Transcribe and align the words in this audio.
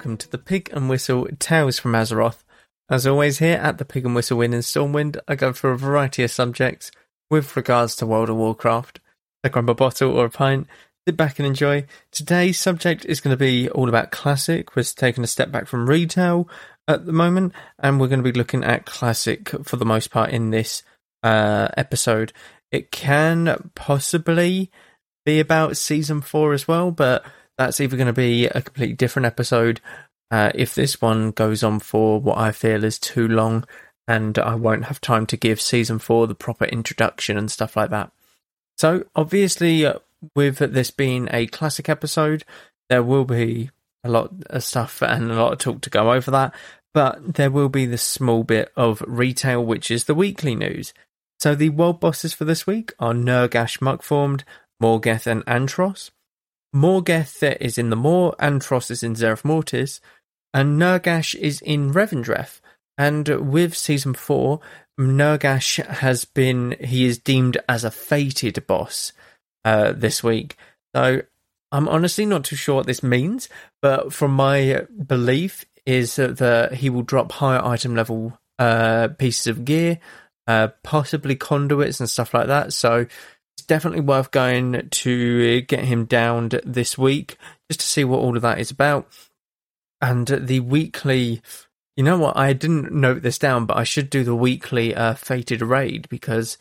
Welcome 0.00 0.16
to 0.16 0.30
the 0.30 0.38
Pig 0.38 0.70
and 0.72 0.88
Whistle 0.88 1.28
Tales 1.38 1.78
from 1.78 1.92
Azeroth. 1.92 2.42
As 2.88 3.06
always, 3.06 3.38
here 3.38 3.58
at 3.58 3.76
the 3.76 3.84
Pig 3.84 4.06
and 4.06 4.14
Whistle 4.14 4.40
Inn 4.40 4.54
in 4.54 4.60
Stormwind, 4.60 5.18
I 5.28 5.34
go 5.34 5.52
for 5.52 5.72
a 5.72 5.76
variety 5.76 6.22
of 6.22 6.30
subjects 6.30 6.90
with 7.30 7.54
regards 7.54 7.96
to 7.96 8.06
World 8.06 8.30
of 8.30 8.36
Warcraft. 8.36 8.98
I 9.44 9.50
grab 9.50 9.68
a 9.68 9.74
bottle 9.74 10.12
or 10.12 10.24
a 10.24 10.30
pint, 10.30 10.68
sit 11.06 11.18
back 11.18 11.38
and 11.38 11.44
enjoy. 11.44 11.84
Today's 12.12 12.58
subject 12.58 13.04
is 13.04 13.20
going 13.20 13.34
to 13.34 13.38
be 13.38 13.68
all 13.68 13.90
about 13.90 14.10
classic. 14.10 14.74
We're 14.74 14.84
taking 14.84 15.22
a 15.22 15.26
step 15.26 15.52
back 15.52 15.66
from 15.66 15.86
retail 15.86 16.48
at 16.88 17.04
the 17.04 17.12
moment, 17.12 17.52
and 17.78 18.00
we're 18.00 18.08
going 18.08 18.24
to 18.24 18.32
be 18.32 18.38
looking 18.38 18.64
at 18.64 18.86
classic 18.86 19.50
for 19.66 19.76
the 19.76 19.84
most 19.84 20.10
part 20.10 20.30
in 20.30 20.48
this 20.48 20.82
uh, 21.22 21.68
episode. 21.76 22.32
It 22.72 22.90
can 22.90 23.70
possibly 23.74 24.70
be 25.26 25.40
about 25.40 25.76
season 25.76 26.22
four 26.22 26.54
as 26.54 26.66
well, 26.66 26.90
but 26.90 27.22
that's 27.60 27.78
either 27.78 27.98
going 27.98 28.06
to 28.06 28.12
be 28.14 28.46
a 28.46 28.62
completely 28.62 28.94
different 28.94 29.26
episode 29.26 29.82
uh, 30.30 30.50
if 30.54 30.74
this 30.74 31.02
one 31.02 31.30
goes 31.30 31.62
on 31.62 31.78
for 31.78 32.18
what 32.18 32.38
I 32.38 32.52
feel 32.52 32.84
is 32.84 32.98
too 32.98 33.28
long 33.28 33.66
and 34.08 34.38
I 34.38 34.54
won't 34.54 34.86
have 34.86 34.98
time 34.98 35.26
to 35.26 35.36
give 35.36 35.60
season 35.60 35.98
four 35.98 36.26
the 36.26 36.34
proper 36.34 36.64
introduction 36.64 37.36
and 37.36 37.50
stuff 37.50 37.76
like 37.76 37.90
that. 37.90 38.12
So, 38.78 39.04
obviously, 39.14 39.84
uh, 39.84 39.98
with 40.34 40.56
this 40.56 40.90
being 40.90 41.28
a 41.30 41.48
classic 41.48 41.90
episode, 41.90 42.44
there 42.88 43.02
will 43.02 43.26
be 43.26 43.70
a 44.02 44.08
lot 44.08 44.32
of 44.48 44.64
stuff 44.64 45.02
and 45.02 45.30
a 45.30 45.34
lot 45.34 45.52
of 45.52 45.58
talk 45.58 45.82
to 45.82 45.90
go 45.90 46.12
over 46.12 46.30
that, 46.30 46.54
but 46.94 47.34
there 47.34 47.50
will 47.50 47.68
be 47.68 47.84
the 47.84 47.98
small 47.98 48.42
bit 48.42 48.72
of 48.74 49.04
retail, 49.06 49.62
which 49.62 49.90
is 49.90 50.04
the 50.04 50.14
weekly 50.14 50.54
news. 50.54 50.94
So, 51.38 51.54
the 51.54 51.68
world 51.68 52.00
bosses 52.00 52.32
for 52.32 52.46
this 52.46 52.66
week 52.66 52.94
are 52.98 53.12
Nurgash 53.12 53.80
Muckformed, 53.80 54.44
Morgeth, 54.82 55.26
and 55.26 55.44
Antros. 55.44 56.10
Morgeth 56.74 57.42
is 57.60 57.78
in 57.78 57.90
the 57.90 57.96
Maw, 57.96 58.32
Antros 58.32 58.90
is 58.90 59.02
in 59.02 59.14
Zereth 59.14 59.44
Mortis, 59.44 60.00
and 60.54 60.80
Nurgash 60.80 61.34
is 61.34 61.60
in 61.60 61.92
Revendreth. 61.92 62.60
And 62.96 63.28
with 63.50 63.76
season 63.76 64.14
four, 64.14 64.60
Nurgash 64.98 65.84
has 65.84 66.24
been 66.24 66.76
he 66.80 67.06
is 67.06 67.18
deemed 67.18 67.56
as 67.68 67.84
a 67.84 67.90
fated 67.90 68.66
boss 68.66 69.12
uh, 69.64 69.92
this 69.92 70.22
week. 70.22 70.56
So 70.94 71.22
I'm 71.72 71.88
honestly 71.88 72.26
not 72.26 72.44
too 72.44 72.56
sure 72.56 72.76
what 72.76 72.86
this 72.86 73.02
means, 73.02 73.48
but 73.80 74.12
from 74.12 74.32
my 74.32 74.86
belief 75.06 75.64
is 75.86 76.16
that 76.16 76.74
he 76.74 76.90
will 76.90 77.02
drop 77.02 77.32
higher 77.32 77.64
item 77.64 77.94
level 77.94 78.38
uh, 78.58 79.08
pieces 79.18 79.46
of 79.46 79.64
gear, 79.64 79.98
uh, 80.46 80.68
possibly 80.82 81.36
conduits 81.36 82.00
and 82.00 82.10
stuff 82.10 82.34
like 82.34 82.48
that. 82.48 82.72
So 82.72 83.06
definitely 83.70 84.00
worth 84.00 84.32
going 84.32 84.88
to 84.90 85.60
get 85.60 85.84
him 85.84 86.04
downed 86.04 86.60
this 86.64 86.98
week 86.98 87.36
just 87.70 87.78
to 87.78 87.86
see 87.86 88.02
what 88.02 88.18
all 88.18 88.34
of 88.34 88.42
that 88.42 88.58
is 88.58 88.72
about. 88.72 89.06
And 90.00 90.26
the 90.26 90.58
weekly, 90.58 91.40
you 91.96 92.02
know 92.02 92.18
what? 92.18 92.36
I 92.36 92.52
didn't 92.52 92.90
note 92.90 93.22
this 93.22 93.38
down, 93.38 93.66
but 93.66 93.76
I 93.76 93.84
should 93.84 94.10
do 94.10 94.24
the 94.24 94.34
weekly 94.34 94.92
uh, 94.92 95.14
fated 95.14 95.62
raid 95.62 96.08
because 96.08 96.58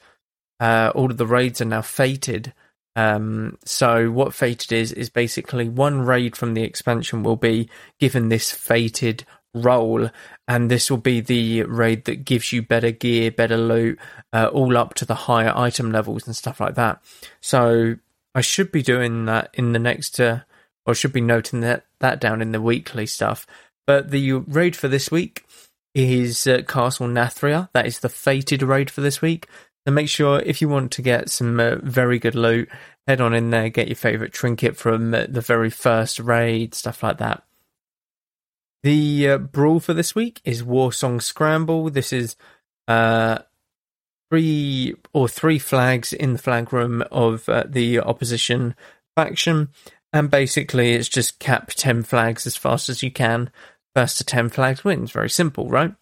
uh, 0.59 0.91
all 0.93 1.09
of 1.09 1.17
the 1.17 1.25
raids 1.25 1.59
are 1.61 1.65
now 1.65 1.81
fated. 1.81 2.53
Um, 2.95 3.57
so 3.65 4.11
what 4.11 4.35
fated 4.35 4.71
is 4.71 4.91
is 4.91 5.09
basically 5.09 5.67
one 5.67 6.01
raid 6.01 6.35
from 6.35 6.53
the 6.53 6.61
expansion 6.61 7.23
will 7.23 7.37
be 7.37 7.71
given 7.99 8.29
this 8.29 8.51
fated 8.51 9.25
role, 9.53 10.09
and 10.47 10.69
this 10.69 10.89
will 10.89 10.97
be 10.97 11.21
the 11.21 11.63
raid 11.63 12.05
that 12.05 12.25
gives 12.25 12.51
you 12.51 12.61
better 12.61 12.91
gear, 12.91 13.31
better 13.31 13.57
loot, 13.57 13.99
uh, 14.33 14.49
all 14.53 14.77
up 14.77 14.93
to 14.95 15.05
the 15.05 15.15
higher 15.15 15.53
item 15.55 15.91
levels 15.91 16.27
and 16.27 16.35
stuff 16.35 16.59
like 16.59 16.75
that. 16.75 17.01
So 17.41 17.95
I 18.35 18.41
should 18.41 18.71
be 18.71 18.81
doing 18.81 19.25
that 19.25 19.49
in 19.53 19.73
the 19.73 19.79
next, 19.79 20.19
uh, 20.19 20.41
or 20.85 20.93
should 20.93 21.13
be 21.13 21.21
noting 21.21 21.61
that 21.61 21.85
that 21.99 22.21
down 22.21 22.41
in 22.41 22.51
the 22.51 22.61
weekly 22.61 23.05
stuff. 23.05 23.45
But 23.85 24.11
the 24.11 24.33
raid 24.33 24.75
for 24.75 24.88
this 24.88 25.09
week 25.11 25.45
is 25.95 26.45
uh, 26.45 26.61
Castle 26.67 27.07
Nathria. 27.07 27.69
That 27.73 27.88
is 27.88 27.99
the 27.99 28.09
fated 28.09 28.61
raid 28.61 28.91
for 28.91 29.01
this 29.01 29.21
week. 29.21 29.47
So 29.88 29.93
make 29.93 30.09
sure 30.09 30.39
if 30.39 30.61
you 30.61 30.69
want 30.69 30.91
to 30.91 31.01
get 31.01 31.29
some 31.29 31.59
uh, 31.59 31.75
very 31.81 32.19
good 32.19 32.35
loot, 32.35 32.69
head 33.07 33.21
on 33.21 33.33
in 33.33 33.49
there, 33.49 33.69
get 33.69 33.88
your 33.88 33.95
favorite 33.95 34.33
trinket 34.33 34.77
from 34.77 35.13
uh, 35.13 35.25
the 35.27 35.41
very 35.41 35.71
first 35.71 36.19
raid, 36.19 36.75
stuff 36.75 37.01
like 37.01 37.17
that. 37.17 37.43
The 38.84 39.28
uh, 39.28 39.38
brawl 39.40 39.81
for 39.81 39.94
this 39.94 40.16
week 40.16 40.40
is 40.45 40.63
Warsong 40.63 41.22
Scramble. 41.22 41.90
This 41.90 42.13
is 42.13 42.38
uh, 42.88 43.40
three 44.31 44.95
or 45.12 45.28
three 45.28 45.59
flags 45.59 46.13
in 46.13 46.34
the 46.34 46.40
flag 46.40 46.72
room 46.72 47.03
of 47.12 47.50
uh, 47.50 47.66
the 47.68 48.00
opposition 48.00 48.75
faction, 49.18 49.69
and 50.13 50.31
basically 50.31 50.94
it's 50.94 51.09
just 51.09 51.39
cap 51.39 51.72
ten 51.75 52.03
flags 52.03 52.47
as 52.47 52.56
fast 52.56 52.88
as 52.88 53.03
you 53.03 53.12
can. 53.12 53.51
First 53.94 54.18
to 54.19 54.23
ten 54.23 54.47
flags 54.47 54.85
wins. 54.85 55.12
Very 55.12 55.29
simple, 55.29 55.68
right? 55.68 55.94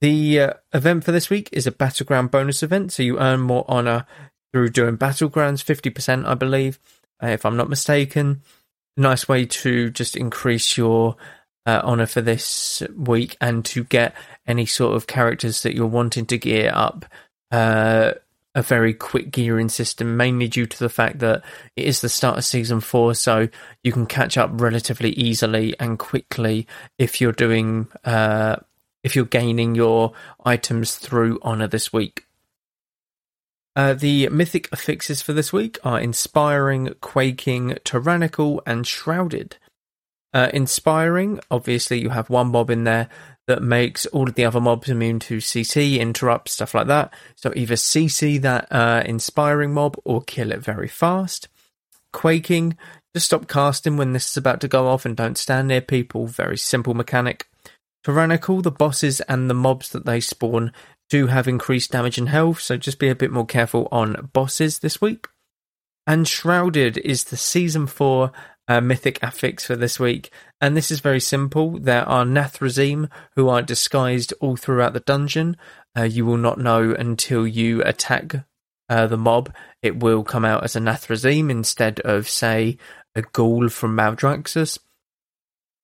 The 0.00 0.40
uh, 0.40 0.52
event 0.74 1.04
for 1.04 1.12
this 1.12 1.30
week 1.30 1.48
is 1.52 1.68
a 1.68 1.72
battleground 1.72 2.32
bonus 2.32 2.64
event, 2.64 2.90
so 2.90 3.04
you 3.04 3.20
earn 3.20 3.40
more 3.40 3.64
honor 3.68 4.06
through 4.52 4.70
doing 4.70 4.98
battlegrounds, 4.98 5.62
fifty 5.62 5.90
percent, 5.90 6.26
I 6.26 6.34
believe, 6.34 6.80
uh, 7.22 7.28
if 7.28 7.46
I'm 7.46 7.56
not 7.56 7.70
mistaken. 7.70 8.42
Nice 8.96 9.28
way 9.28 9.46
to 9.46 9.90
just 9.90 10.16
increase 10.16 10.76
your 10.76 11.16
uh, 11.66 11.80
honor 11.84 12.06
for 12.06 12.20
this 12.20 12.82
week 12.96 13.36
and 13.40 13.64
to 13.66 13.84
get 13.84 14.14
any 14.46 14.66
sort 14.66 14.94
of 14.96 15.06
characters 15.06 15.62
that 15.62 15.74
you're 15.74 15.86
wanting 15.86 16.26
to 16.26 16.38
gear 16.38 16.70
up 16.72 17.04
uh, 17.50 18.12
a 18.54 18.62
very 18.62 18.94
quick 18.94 19.30
gearing 19.30 19.68
system, 19.68 20.16
mainly 20.16 20.48
due 20.48 20.64
to 20.64 20.78
the 20.78 20.88
fact 20.88 21.18
that 21.18 21.44
it 21.76 21.84
is 21.84 22.00
the 22.00 22.08
start 22.08 22.38
of 22.38 22.44
season 22.44 22.80
four, 22.80 23.14
so 23.14 23.48
you 23.84 23.92
can 23.92 24.06
catch 24.06 24.38
up 24.38 24.50
relatively 24.54 25.10
easily 25.10 25.78
and 25.78 25.98
quickly 25.98 26.66
if 26.98 27.20
you're 27.20 27.32
doing 27.32 27.86
uh, 28.04 28.56
if 29.04 29.14
you're 29.14 29.26
gaining 29.26 29.74
your 29.74 30.12
items 30.44 30.96
through 30.96 31.38
honor 31.42 31.68
this 31.68 31.92
week. 31.92 32.24
Uh, 33.76 33.92
the 33.92 34.26
mythic 34.30 34.70
affixes 34.72 35.20
for 35.20 35.34
this 35.34 35.52
week 35.52 35.78
are 35.84 36.00
inspiring, 36.00 36.94
quaking, 37.02 37.76
tyrannical, 37.84 38.62
and 38.64 38.86
shrouded. 38.86 39.58
Uh, 40.36 40.50
inspiring, 40.52 41.40
obviously, 41.50 41.98
you 41.98 42.10
have 42.10 42.28
one 42.28 42.48
mob 42.48 42.68
in 42.68 42.84
there 42.84 43.08
that 43.46 43.62
makes 43.62 44.04
all 44.04 44.28
of 44.28 44.34
the 44.34 44.44
other 44.44 44.60
mobs 44.60 44.90
immune 44.90 45.18
to 45.18 45.38
CC, 45.38 45.98
interrupt, 45.98 46.50
stuff 46.50 46.74
like 46.74 46.88
that. 46.88 47.10
So 47.36 47.54
either 47.56 47.74
CC 47.74 48.38
that 48.42 48.70
uh, 48.70 49.02
inspiring 49.06 49.72
mob 49.72 49.96
or 50.04 50.20
kill 50.20 50.52
it 50.52 50.60
very 50.60 50.88
fast. 50.88 51.48
Quaking, 52.12 52.76
just 53.14 53.24
stop 53.24 53.48
casting 53.48 53.96
when 53.96 54.12
this 54.12 54.28
is 54.28 54.36
about 54.36 54.60
to 54.60 54.68
go 54.68 54.88
off 54.88 55.06
and 55.06 55.16
don't 55.16 55.38
stand 55.38 55.68
near 55.68 55.80
people. 55.80 56.26
Very 56.26 56.58
simple 56.58 56.92
mechanic. 56.92 57.48
Tyrannical, 58.04 58.60
the 58.60 58.70
bosses 58.70 59.22
and 59.22 59.48
the 59.48 59.54
mobs 59.54 59.88
that 59.88 60.04
they 60.04 60.20
spawn 60.20 60.70
do 61.08 61.28
have 61.28 61.48
increased 61.48 61.92
damage 61.92 62.18
and 62.18 62.28
health, 62.28 62.60
so 62.60 62.76
just 62.76 62.98
be 62.98 63.08
a 63.08 63.14
bit 63.14 63.30
more 63.30 63.46
careful 63.46 63.88
on 63.90 64.28
bosses 64.34 64.80
this 64.80 65.00
week. 65.00 65.28
And 66.06 66.28
Shrouded 66.28 66.98
is 66.98 67.24
the 67.24 67.38
season 67.38 67.86
4 67.86 68.32
uh, 68.68 68.80
mythic 68.80 69.22
affix 69.22 69.64
for 69.64 69.76
this 69.76 70.00
week. 70.00 70.30
And 70.60 70.76
this 70.76 70.90
is 70.90 71.00
very 71.00 71.20
simple. 71.20 71.78
There 71.78 72.08
are 72.08 72.24
Nathrezim 72.24 73.08
who 73.34 73.48
are 73.48 73.62
disguised 73.62 74.32
all 74.40 74.56
throughout 74.56 74.92
the 74.92 75.00
dungeon. 75.00 75.56
Uh, 75.96 76.02
you 76.02 76.26
will 76.26 76.36
not 76.36 76.58
know 76.58 76.92
until 76.92 77.46
you 77.46 77.82
attack 77.82 78.44
uh, 78.88 79.06
the 79.06 79.16
mob. 79.16 79.52
It 79.82 79.98
will 79.98 80.24
come 80.24 80.44
out 80.44 80.64
as 80.64 80.76
a 80.76 80.80
Nathrezim 80.80 81.50
instead 81.50 82.00
of, 82.00 82.28
say, 82.28 82.78
a 83.14 83.22
ghoul 83.22 83.68
from 83.68 83.96
Maldraxxus. 83.96 84.78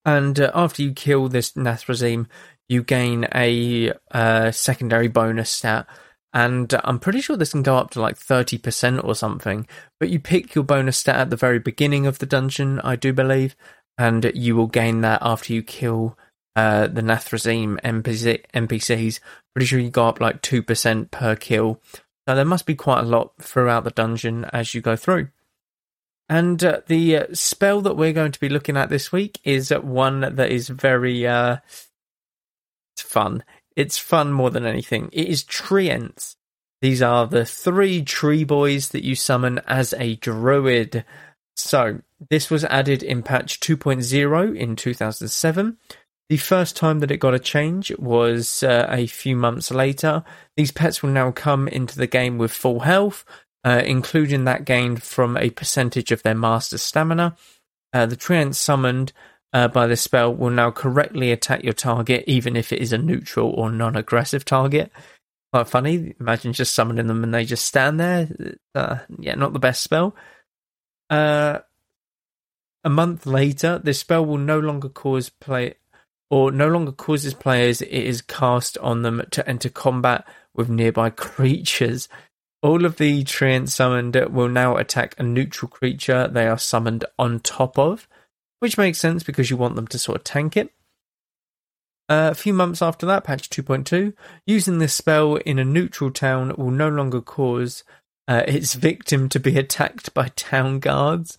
And 0.05 0.39
uh, 0.39 0.51
after 0.53 0.81
you 0.81 0.93
kill 0.93 1.29
this 1.29 1.53
Nathrezim, 1.53 2.27
you 2.67 2.83
gain 2.83 3.27
a 3.33 3.93
uh, 4.11 4.51
secondary 4.51 5.07
bonus 5.07 5.49
stat 5.49 5.87
and 6.33 6.73
I'm 6.83 6.99
pretty 6.99 7.21
sure 7.21 7.37
this 7.37 7.51
can 7.51 7.61
go 7.61 7.77
up 7.77 7.91
to 7.91 8.01
like 8.01 8.17
30% 8.17 9.03
or 9.03 9.13
something. 9.13 9.67
But 9.99 10.09
you 10.09 10.19
pick 10.19 10.55
your 10.55 10.63
bonus 10.63 10.97
stat 10.97 11.17
at 11.17 11.29
the 11.29 11.35
very 11.35 11.59
beginning 11.59 12.07
of 12.07 12.19
the 12.19 12.25
dungeon, 12.25 12.79
I 12.79 12.95
do 12.95 13.13
believe, 13.13 13.55
and 13.97 14.31
you 14.33 14.55
will 14.55 14.67
gain 14.67 15.01
that 15.01 15.19
after 15.21 15.53
you 15.53 15.61
kill 15.61 16.17
uh, 16.55 16.87
the 16.87 17.01
Nathrezim 17.01 17.79
NPC, 17.81 18.43
NPCs. 18.53 19.19
Pretty 19.53 19.65
sure 19.67 19.79
you 19.79 19.91
go 19.91 20.07
up 20.07 20.19
like 20.19 20.41
2% 20.41 21.11
per 21.11 21.35
kill. 21.35 21.79
So 22.27 22.35
there 22.35 22.45
must 22.45 22.65
be 22.65 22.75
quite 22.75 23.01
a 23.01 23.07
lot 23.07 23.33
throughout 23.39 23.83
the 23.83 23.91
dungeon 23.91 24.45
as 24.45 24.73
you 24.73 24.81
go 24.81 24.95
through. 24.95 25.27
And 26.29 26.63
uh, 26.63 26.81
the 26.87 27.17
uh, 27.17 27.25
spell 27.33 27.81
that 27.81 27.97
we're 27.97 28.13
going 28.13 28.31
to 28.31 28.39
be 28.39 28.49
looking 28.49 28.77
at 28.77 28.89
this 28.89 29.11
week 29.11 29.39
is 29.43 29.69
one 29.69 30.21
that 30.21 30.51
is 30.51 30.69
very 30.69 31.27
uh, 31.27 31.57
fun. 32.97 33.43
It's 33.75 33.97
fun 33.97 34.31
more 34.31 34.49
than 34.49 34.65
anything. 34.65 35.09
It 35.11 35.27
is 35.27 35.43
treants. 35.43 36.35
These 36.81 37.01
are 37.01 37.27
the 37.27 37.45
three 37.45 38.03
tree 38.03 38.43
boys 38.43 38.89
that 38.89 39.03
you 39.03 39.15
summon 39.15 39.59
as 39.67 39.93
a 39.93 40.15
druid. 40.17 41.05
So, 41.55 42.01
this 42.29 42.49
was 42.49 42.65
added 42.65 43.03
in 43.03 43.23
patch 43.23 43.59
2.0 43.59 44.57
in 44.57 44.75
2007. 44.75 45.77
The 46.29 46.37
first 46.37 46.75
time 46.75 46.99
that 46.99 47.11
it 47.11 47.17
got 47.17 47.33
a 47.33 47.39
change 47.39 47.95
was 47.97 48.63
uh, 48.63 48.87
a 48.89 49.07
few 49.07 49.35
months 49.35 49.71
later. 49.71 50.23
These 50.57 50.71
pets 50.71 51.03
will 51.03 51.11
now 51.11 51.31
come 51.31 51.67
into 51.67 51.97
the 51.97 52.07
game 52.07 52.37
with 52.37 52.51
full 52.51 52.81
health, 52.81 53.25
uh, 53.63 53.81
including 53.85 54.45
that 54.45 54.65
gained 54.65 55.03
from 55.03 55.37
a 55.37 55.51
percentage 55.51 56.11
of 56.11 56.23
their 56.23 56.35
master's 56.35 56.81
stamina. 56.81 57.35
Uh, 57.93 58.05
the 58.05 58.17
treants 58.17 58.55
summoned 58.55 59.13
uh, 59.53 59.67
by 59.67 59.87
the 59.87 59.95
spell 59.95 60.33
will 60.33 60.49
now 60.49 60.71
correctly 60.71 61.31
attack 61.31 61.63
your 61.63 61.73
target, 61.73 62.23
even 62.27 62.55
if 62.55 62.73
it 62.73 62.81
is 62.81 62.91
a 62.91 62.97
neutral 62.97 63.51
or 63.51 63.71
non 63.71 63.95
aggressive 63.95 64.43
target. 64.43 64.91
Quite 65.53 65.69
funny. 65.69 66.15
Imagine 66.19 66.53
just 66.53 66.73
summoning 66.73 67.07
them 67.07 67.23
and 67.23 67.33
they 67.33 67.45
just 67.45 67.65
stand 67.65 67.99
there. 67.99 68.27
Uh, 68.73 68.97
yeah, 69.19 69.35
not 69.35 69.53
the 69.53 69.59
best 69.59 69.83
spell. 69.83 70.15
Uh, 71.09 71.59
a 72.83 72.89
month 72.89 73.27
later, 73.27 73.79
this 73.83 73.99
spell 73.99 74.25
will 74.25 74.39
no 74.39 74.59
longer 74.59 74.89
cause 74.89 75.29
play 75.29 75.75
or 76.31 76.51
no 76.51 76.67
longer 76.67 76.91
causes 76.91 77.35
players 77.35 77.81
it 77.81 77.91
is 77.91 78.23
cast 78.23 78.75
on 78.79 79.03
them 79.03 79.21
to 79.29 79.47
enter 79.47 79.69
combat 79.69 80.25
with 80.55 80.67
nearby 80.67 81.09
creatures. 81.11 82.09
All 82.63 82.85
of 82.85 82.97
the 82.97 83.23
treants 83.23 83.69
summoned 83.69 84.15
will 84.31 84.49
now 84.49 84.77
attack 84.77 85.13
a 85.19 85.23
neutral 85.23 85.69
creature 85.69 86.27
they 86.27 86.47
are 86.47 86.57
summoned 86.57 87.05
on 87.19 87.41
top 87.41 87.77
of, 87.77 88.07
which 88.63 88.77
makes 88.77 88.97
sense 88.97 89.23
because 89.23 89.49
you 89.49 89.57
want 89.57 89.75
them 89.75 89.87
to 89.87 89.99
sort 89.99 90.15
of 90.15 90.23
tank 90.23 90.55
it. 90.55 90.71
Uh, 92.07 92.29
a 92.31 92.33
few 92.33 92.53
months 92.53 92.81
after 92.81 93.05
that, 93.05 93.25
patch 93.25 93.49
2.2, 93.49 94.13
using 94.47 94.77
this 94.77 94.93
spell 94.93 95.35
in 95.35 95.59
a 95.59 95.65
neutral 95.65 96.09
town 96.09 96.55
will 96.57 96.71
no 96.71 96.87
longer 96.87 97.19
cause 97.19 97.83
uh, 98.29 98.41
its 98.47 98.73
victim 98.75 99.27
to 99.27 99.37
be 99.37 99.57
attacked 99.59 100.13
by 100.13 100.29
town 100.37 100.79
guards. 100.79 101.37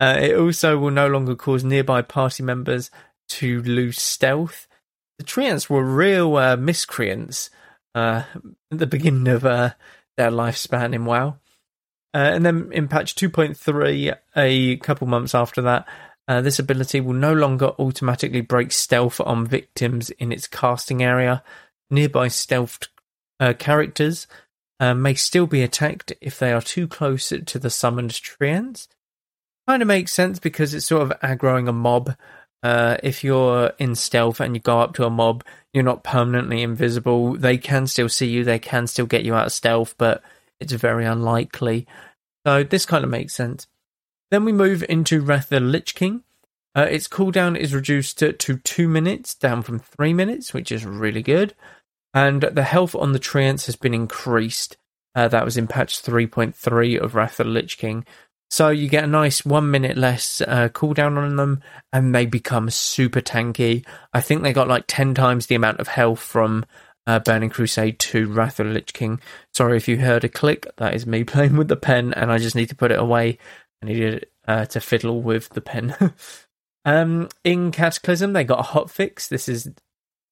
Uh, 0.00 0.18
it 0.20 0.36
also 0.36 0.76
will 0.76 0.90
no 0.90 1.06
longer 1.06 1.36
cause 1.36 1.62
nearby 1.62 2.02
party 2.02 2.42
members 2.42 2.90
to 3.28 3.62
lose 3.62 4.02
stealth. 4.02 4.66
The 5.18 5.24
treants 5.24 5.70
were 5.70 5.84
real 5.84 6.34
uh, 6.34 6.56
miscreants 6.56 7.48
uh, 7.94 8.24
at 8.72 8.78
the 8.80 8.88
beginning 8.88 9.28
of 9.28 9.46
uh, 9.46 9.70
their 10.16 10.32
lifespan 10.32 10.96
in 10.96 11.04
WoW. 11.04 11.38
Uh, 12.12 12.32
and 12.34 12.44
then 12.44 12.70
in 12.72 12.88
patch 12.88 13.14
2.3, 13.14 14.16
a 14.36 14.76
couple 14.78 15.06
months 15.06 15.32
after 15.32 15.62
that, 15.62 15.86
uh, 16.28 16.40
this 16.40 16.58
ability 16.58 17.00
will 17.00 17.14
no 17.14 17.32
longer 17.32 17.72
automatically 17.78 18.40
break 18.40 18.72
stealth 18.72 19.20
on 19.20 19.46
victims 19.46 20.10
in 20.10 20.32
its 20.32 20.48
casting 20.48 21.02
area. 21.02 21.42
Nearby 21.90 22.28
stealthed 22.28 22.88
uh, 23.38 23.52
characters 23.58 24.26
uh, 24.80 24.94
may 24.94 25.14
still 25.14 25.46
be 25.46 25.62
attacked 25.62 26.12
if 26.20 26.38
they 26.38 26.52
are 26.52 26.60
too 26.60 26.88
close 26.88 27.28
to 27.28 27.58
the 27.58 27.70
summoned 27.70 28.10
treants. 28.10 28.88
Kind 29.68 29.82
of 29.82 29.88
makes 29.88 30.12
sense 30.12 30.38
because 30.38 30.74
it's 30.74 30.86
sort 30.86 31.02
of 31.02 31.20
aggroing 31.20 31.68
a 31.68 31.72
mob. 31.72 32.14
Uh, 32.62 32.96
if 33.02 33.22
you're 33.22 33.72
in 33.78 33.94
stealth 33.94 34.40
and 34.40 34.54
you 34.54 34.60
go 34.60 34.80
up 34.80 34.94
to 34.94 35.04
a 35.04 35.10
mob, 35.10 35.44
you're 35.72 35.84
not 35.84 36.02
permanently 36.02 36.62
invisible. 36.62 37.34
They 37.34 37.58
can 37.58 37.86
still 37.86 38.08
see 38.08 38.28
you, 38.28 38.42
they 38.42 38.58
can 38.58 38.86
still 38.86 39.06
get 39.06 39.24
you 39.24 39.34
out 39.34 39.46
of 39.46 39.52
stealth, 39.52 39.94
but 39.98 40.22
it's 40.58 40.72
very 40.72 41.04
unlikely. 41.04 41.86
So 42.46 42.64
this 42.64 42.86
kind 42.86 43.04
of 43.04 43.10
makes 43.10 43.34
sense. 43.34 43.66
Then 44.30 44.44
we 44.44 44.52
move 44.52 44.84
into 44.88 45.20
Wrath 45.20 45.48
the 45.48 45.60
Lich 45.60 45.94
King. 45.94 46.22
Uh, 46.74 46.86
its 46.90 47.08
cooldown 47.08 47.56
is 47.56 47.74
reduced 47.74 48.18
to, 48.18 48.32
to 48.32 48.58
two 48.58 48.88
minutes, 48.88 49.34
down 49.34 49.62
from 49.62 49.78
three 49.78 50.12
minutes, 50.12 50.52
which 50.52 50.70
is 50.70 50.84
really 50.84 51.22
good. 51.22 51.54
And 52.12 52.42
the 52.42 52.64
health 52.64 52.94
on 52.94 53.12
the 53.12 53.18
treants 53.18 53.66
has 53.66 53.76
been 53.76 53.94
increased. 53.94 54.76
Uh, 55.14 55.28
that 55.28 55.44
was 55.44 55.56
in 55.56 55.66
patch 55.66 56.02
3.3 56.02 56.98
of 56.98 57.14
Wrath 57.14 57.40
of 57.40 57.46
the 57.46 57.52
Lich 57.52 57.78
King. 57.78 58.04
So 58.50 58.68
you 58.68 58.88
get 58.88 59.04
a 59.04 59.08
nice 59.08 59.44
one 59.44 59.70
minute 59.70 59.96
less 59.96 60.40
uh, 60.40 60.68
cooldown 60.68 61.16
on 61.16 61.36
them, 61.36 61.62
and 61.92 62.14
they 62.14 62.26
become 62.26 62.70
super 62.70 63.20
tanky. 63.20 63.84
I 64.12 64.20
think 64.20 64.42
they 64.42 64.52
got 64.52 64.68
like 64.68 64.84
10 64.86 65.14
times 65.14 65.46
the 65.46 65.54
amount 65.54 65.80
of 65.80 65.88
health 65.88 66.20
from 66.20 66.64
uh, 67.06 67.18
Burning 67.20 67.50
Crusade 67.50 67.98
to 67.98 68.32
Wrath 68.32 68.60
of 68.60 68.66
the 68.66 68.72
Lich 68.72 68.92
King. 68.92 69.20
Sorry 69.52 69.76
if 69.76 69.88
you 69.88 69.98
heard 69.98 70.24
a 70.24 70.28
click, 70.28 70.66
that 70.76 70.94
is 70.94 71.06
me 71.06 71.24
playing 71.24 71.56
with 71.56 71.68
the 71.68 71.76
pen, 71.76 72.12
and 72.14 72.30
I 72.30 72.38
just 72.38 72.56
need 72.56 72.68
to 72.68 72.76
put 72.76 72.92
it 72.92 72.98
away. 72.98 73.38
I 73.82 73.86
needed 73.86 74.26
uh, 74.46 74.66
to 74.66 74.80
fiddle 74.80 75.22
with 75.22 75.50
the 75.50 75.60
pen. 75.60 75.94
um, 76.84 77.28
in 77.44 77.72
Cataclysm, 77.72 78.32
they 78.32 78.44
got 78.44 78.60
a 78.60 78.64
hot 78.64 78.90
fix. 78.90 79.28
This 79.28 79.48
is 79.48 79.68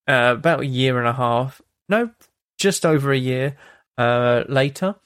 uh, 0.09 0.35
about 0.37 0.61
a 0.61 0.67
year 0.67 0.99
and 0.99 1.09
a 1.09 1.13
half, 1.13 1.61
no, 1.89 2.11
just 2.59 2.85
over 2.85 3.13
a 3.13 3.19
year 3.19 3.57
uh, 3.99 4.45
later. 4.49 4.97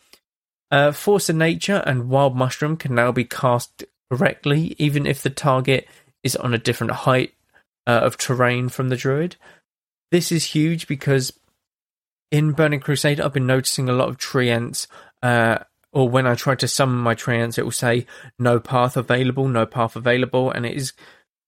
Uh, 0.71 0.93
Force 0.93 1.29
of 1.29 1.37
Nature 1.37 1.83
and 1.87 2.11
Wild 2.11 2.37
Mushroom 2.37 2.77
can 2.77 2.95
now 2.95 3.11
be 3.11 3.25
cast 3.25 3.85
correctly, 4.11 4.75
even 4.79 5.07
if 5.07 5.23
the 5.23 5.31
target 5.31 5.89
is 6.23 6.37
on 6.37 6.53
a 6.53 6.59
different 6.59 6.93
height 6.93 7.33
uh, 7.87 8.01
of 8.03 8.19
terrain 8.19 8.69
from 8.69 8.89
the 8.89 8.97
druid. 8.97 9.37
This 10.11 10.31
is 10.31 10.45
huge 10.45 10.87
because 10.87 11.33
in 12.31 12.53
Burning 12.53 12.81
Crusade, 12.81 13.21
I've 13.21 13.33
been 13.33 13.47
noticing 13.47 13.89
a 13.89 13.95
lot 13.95 14.09
of 14.09 14.19
treants, 14.19 14.87
uh, 15.23 15.59
or 15.99 16.09
when 16.09 16.29
I 16.29 16.37
try 16.37 16.55
to 16.55 16.69
summon 16.69 16.99
my 16.99 17.17
treants, 17.17 17.59
it 17.59 17.65
will 17.65 17.73
say 17.73 18.07
no 18.39 18.61
path 18.61 18.97
available, 18.97 19.49
no 19.49 19.67
path 19.67 19.97
available, 19.97 20.49
and 20.49 20.65
it 20.65 20.77
is 20.77 20.93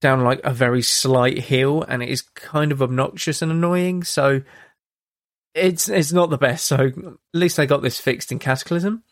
down 0.01 0.25
like 0.25 0.41
a 0.43 0.53
very 0.53 0.83
slight 0.83 1.39
hill, 1.39 1.85
and 1.87 2.03
it 2.03 2.09
is 2.09 2.23
kind 2.23 2.73
of 2.73 2.83
obnoxious 2.83 3.43
and 3.43 3.53
annoying. 3.53 4.03
So 4.03 4.43
it's 5.55 5.89
it's 5.89 6.13
not 6.13 6.31
the 6.31 6.37
best. 6.37 6.65
So 6.65 6.75
at 6.75 6.95
least 7.33 7.61
I 7.61 7.67
got 7.67 7.83
this 7.83 8.01
fixed 8.01 8.33
in 8.33 8.41
Cataclysm. 8.41 9.05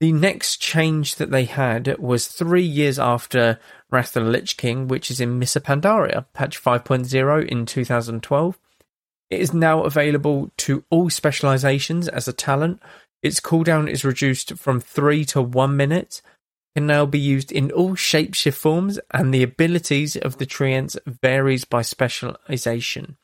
The 0.00 0.10
next 0.10 0.56
change 0.56 1.14
that 1.14 1.30
they 1.30 1.44
had 1.44 1.96
was 1.98 2.26
three 2.26 2.64
years 2.64 2.98
after 2.98 3.60
Wrath 3.88 4.16
of 4.16 4.24
the 4.24 4.30
Lich 4.30 4.56
King, 4.56 4.88
which 4.88 5.12
is 5.12 5.20
in 5.20 5.38
Mists 5.38 5.54
of 5.54 5.62
Pandaria, 5.62 6.26
patch 6.32 6.60
5.0 6.60 7.46
in 7.46 7.66
2012. 7.66 8.58
It 9.30 9.40
is 9.40 9.54
now 9.54 9.84
available 9.84 10.50
to 10.58 10.84
all 10.90 11.08
specializations 11.08 12.08
as 12.08 12.26
a 12.26 12.32
talent. 12.32 12.82
Its 13.22 13.40
cooldown 13.40 13.88
is 13.88 14.04
reduced 14.04 14.56
from 14.58 14.80
3 14.80 15.24
to 15.26 15.42
1 15.42 15.76
minute, 15.76 16.22
can 16.74 16.86
now 16.86 17.04
be 17.04 17.18
used 17.18 17.52
in 17.52 17.70
all 17.70 17.94
shapeshift 17.94 18.54
forms, 18.54 18.98
and 19.10 19.32
the 19.32 19.42
abilities 19.42 20.16
of 20.16 20.38
the 20.38 20.46
treants 20.46 20.96
varies 21.06 21.64
by 21.64 21.82
specialization. 21.82 23.16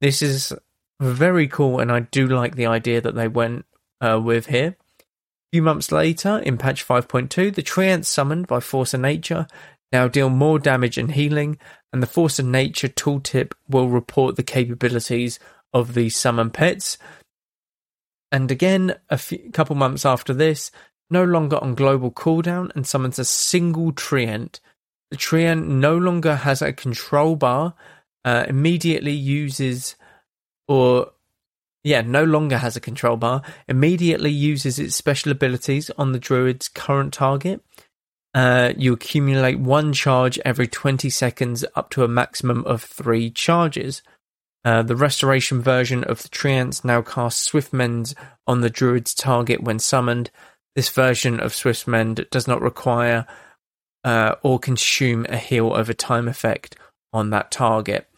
This 0.00 0.22
is 0.22 0.52
very 1.00 1.48
cool, 1.48 1.80
and 1.80 1.90
I 1.90 2.00
do 2.00 2.26
like 2.26 2.56
the 2.56 2.66
idea 2.66 3.00
that 3.00 3.14
they 3.14 3.28
went 3.28 3.66
uh, 4.00 4.20
with 4.22 4.46
here. 4.46 4.76
A 5.00 5.04
few 5.52 5.62
months 5.62 5.92
later, 5.92 6.38
in 6.38 6.56
patch 6.56 6.86
5.2, 6.86 7.54
the 7.54 7.62
treants 7.62 8.06
summoned 8.06 8.46
by 8.46 8.60
Force 8.60 8.94
of 8.94 9.00
Nature 9.00 9.46
now 9.94 10.08
deal 10.08 10.28
more 10.28 10.58
damage 10.58 10.98
and 10.98 11.12
healing, 11.12 11.56
and 11.92 12.02
the 12.02 12.08
Force 12.08 12.40
of 12.40 12.46
Nature 12.46 12.88
tooltip 12.88 13.52
will 13.68 13.88
report 13.88 14.34
the 14.34 14.42
capabilities 14.42 15.38
of 15.72 15.94
the 15.94 16.08
summon 16.08 16.50
pets. 16.50 16.98
And 18.34 18.50
again, 18.50 18.96
a 19.10 19.16
few, 19.16 19.48
couple 19.52 19.76
months 19.76 20.04
after 20.04 20.34
this, 20.34 20.72
no 21.08 21.22
longer 21.22 21.56
on 21.62 21.76
global 21.76 22.10
cooldown 22.10 22.72
and 22.74 22.84
summons 22.84 23.20
a 23.20 23.24
single 23.24 23.92
treant. 23.92 24.58
The 25.12 25.16
treant 25.16 25.68
no 25.68 25.96
longer 25.96 26.34
has 26.34 26.60
a 26.60 26.72
control 26.72 27.36
bar, 27.36 27.74
uh, 28.24 28.44
immediately 28.48 29.12
uses 29.12 29.94
or 30.66 31.12
yeah, 31.84 32.00
no 32.00 32.24
longer 32.24 32.58
has 32.58 32.74
a 32.74 32.80
control 32.80 33.16
bar, 33.16 33.42
immediately 33.68 34.32
uses 34.32 34.80
its 34.80 34.96
special 34.96 35.30
abilities 35.30 35.90
on 35.90 36.10
the 36.10 36.18
druid's 36.18 36.66
current 36.66 37.12
target. 37.12 37.62
Uh, 38.34 38.72
you 38.76 38.92
accumulate 38.92 39.60
one 39.60 39.92
charge 39.92 40.40
every 40.44 40.66
20 40.66 41.08
seconds 41.08 41.64
up 41.76 41.88
to 41.90 42.02
a 42.02 42.08
maximum 42.08 42.64
of 42.64 42.82
three 42.82 43.30
charges. 43.30 44.02
Uh, 44.64 44.82
the 44.82 44.96
restoration 44.96 45.60
version 45.60 46.04
of 46.04 46.22
the 46.22 46.28
Treants 46.28 46.84
now 46.84 47.02
casts 47.02 47.50
Swiftmend 47.50 48.14
on 48.46 48.60
the 48.60 48.70
druid's 48.70 49.14
target 49.14 49.62
when 49.62 49.78
summoned. 49.78 50.30
This 50.74 50.88
version 50.88 51.38
of 51.38 51.52
Swiftmend 51.52 52.28
does 52.30 52.48
not 52.48 52.62
require 52.62 53.26
uh, 54.02 54.36
or 54.42 54.58
consume 54.58 55.26
a 55.28 55.36
heal 55.36 55.72
over 55.72 55.92
time 55.92 56.28
effect 56.28 56.76
on 57.12 57.30
that 57.30 57.50
target 57.50 58.08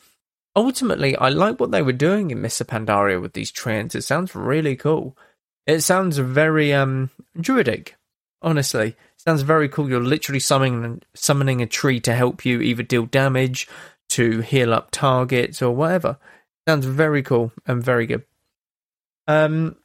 ultimately, 0.56 1.14
I 1.16 1.28
like 1.28 1.60
what 1.60 1.70
they 1.70 1.82
were 1.82 1.92
doing 1.92 2.30
in 2.30 2.44
of 2.44 2.66
Pandaria 2.66 3.20
with 3.20 3.34
these 3.34 3.52
treants. 3.52 3.94
It 3.94 4.02
sounds 4.02 4.34
really 4.34 4.74
cool. 4.74 5.16
It 5.66 5.80
sounds 5.82 6.16
very 6.18 6.72
um 6.72 7.10
druidic. 7.38 7.96
Honestly, 8.42 8.88
it 8.88 8.96
sounds 9.18 9.42
very 9.42 9.68
cool. 9.68 9.88
You're 9.88 10.00
literally 10.00 10.40
summoning 10.40 11.02
summoning 11.14 11.60
a 11.60 11.66
tree 11.66 12.00
to 12.00 12.14
help 12.14 12.44
you 12.44 12.60
either 12.60 12.82
deal 12.82 13.06
damage, 13.06 13.68
to 14.10 14.40
heal 14.40 14.72
up 14.72 14.90
targets, 14.90 15.60
or 15.60 15.74
whatever. 15.74 16.18
Sounds 16.66 16.86
very 16.86 17.22
cool 17.22 17.52
and 17.66 17.82
very 17.82 18.06
good. 18.06 18.24
Um, 19.26 19.76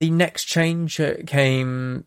the 0.00 0.10
next 0.10 0.44
change 0.44 1.00
came 1.26 2.06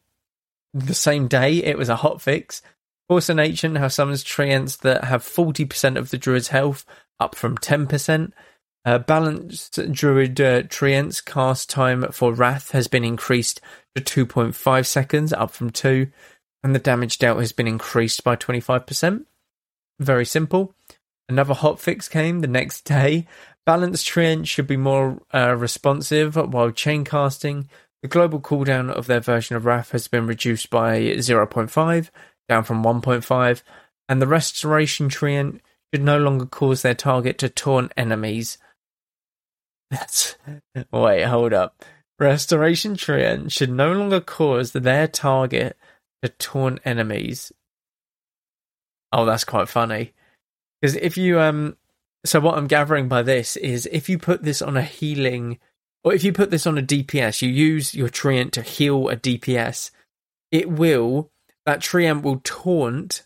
the 0.74 0.94
same 0.94 1.28
day. 1.28 1.58
It 1.64 1.78
was 1.78 1.90
a 1.90 1.98
hot 1.98 2.22
fix. 2.22 2.62
Force 3.08 3.30
of 3.30 3.40
Ancient 3.40 3.78
have 3.78 3.92
summons 3.92 4.24
treants 4.24 4.78
that 4.80 5.06
have 5.06 5.24
40% 5.24 5.98
of 5.98 6.12
the 6.12 6.18
druid's 6.18 6.50
health 6.50 6.86
up 7.20 7.36
from 7.36 7.58
10%. 7.58 8.32
Uh, 8.86 8.98
balanced 8.98 9.80
Druid 9.92 10.40
uh, 10.40 10.64
Treants 10.64 11.24
cast 11.24 11.70
time 11.70 12.10
for 12.12 12.34
Wrath 12.34 12.72
has 12.72 12.88
been 12.88 13.04
increased 13.04 13.60
to 13.94 14.02
2.5 14.02 14.86
seconds, 14.86 15.34
up 15.34 15.52
from 15.52 15.70
2, 15.70 16.08
and 16.64 16.74
the 16.74 16.80
damage 16.80 17.18
dealt 17.18 17.40
has 17.40 17.52
been 17.52 17.68
increased 17.68 18.24
by 18.24 18.36
25%. 18.36 19.26
Very 20.00 20.26
simple. 20.26 20.74
Another 21.28 21.54
hotfix 21.54 22.10
came 22.10 22.40
the 22.40 22.48
next 22.48 22.82
day. 22.86 23.28
Balanced 23.70 24.08
Treant 24.08 24.48
should 24.48 24.66
be 24.66 24.78
more 24.78 25.22
uh, 25.32 25.56
responsive 25.56 26.36
while 26.36 26.72
chain 26.72 27.04
casting. 27.04 27.70
The 28.02 28.08
global 28.08 28.40
cooldown 28.42 28.90
of 28.90 29.06
their 29.06 29.20
version 29.20 29.56
of 29.56 29.64
Wrath 29.64 29.92
has 29.92 30.08
been 30.08 30.26
reduced 30.26 30.72
by 30.72 31.00
0.5, 31.00 32.10
down 32.48 32.64
from 32.64 32.84
1.5, 32.84 33.62
and 34.08 34.20
the 34.20 34.26
Restoration 34.26 35.08
Treant 35.08 35.60
should 35.94 36.02
no 36.02 36.18
longer 36.18 36.48
cause 36.48 36.82
their 36.82 36.96
target 36.96 37.38
to 37.38 37.48
taunt 37.48 37.92
enemies. 37.96 38.58
That's 39.92 40.36
wait, 40.92 41.26
hold 41.26 41.54
up. 41.54 41.86
Restoration 42.18 42.96
Treant 42.96 43.52
should 43.52 43.70
no 43.70 43.94
longer 43.94 44.20
cause 44.20 44.72
their 44.72 45.08
target 45.08 45.78
to 46.24 46.30
taunt 46.30 46.80
enemies. 46.86 47.52
Oh, 49.12 49.26
that's 49.26 49.44
quite 49.44 49.70
funny. 49.70 50.14
Because 50.82 50.96
if 50.96 51.20
you 51.20 51.40
um, 51.40 51.78
so 52.26 52.40
what 52.40 52.58
I'm 52.58 52.68
gathering 52.68 53.08
by 53.08 53.24
this 53.24 53.56
is 53.56 53.88
if 53.92 54.10
you 54.10 54.18
put 54.18 54.44
this 54.44 54.62
on 54.62 54.76
a 54.76 54.82
healing, 54.82 55.60
or 56.04 56.14
if 56.14 56.24
you 56.24 56.34
put 56.34 56.52
this 56.52 56.68
on 56.68 56.78
a 56.78 56.84
DPS, 56.84 57.42
you 57.42 57.50
use 57.50 57.96
your 57.96 58.10
Treant 58.10 58.52
to 58.52 58.62
heal 58.62 59.10
a 59.10 59.16
DPS, 59.16 59.92
it 60.52 60.70
will 60.70 61.32
that 61.66 61.80
Treant 61.80 62.24
will 62.24 62.42
taunt 62.44 63.24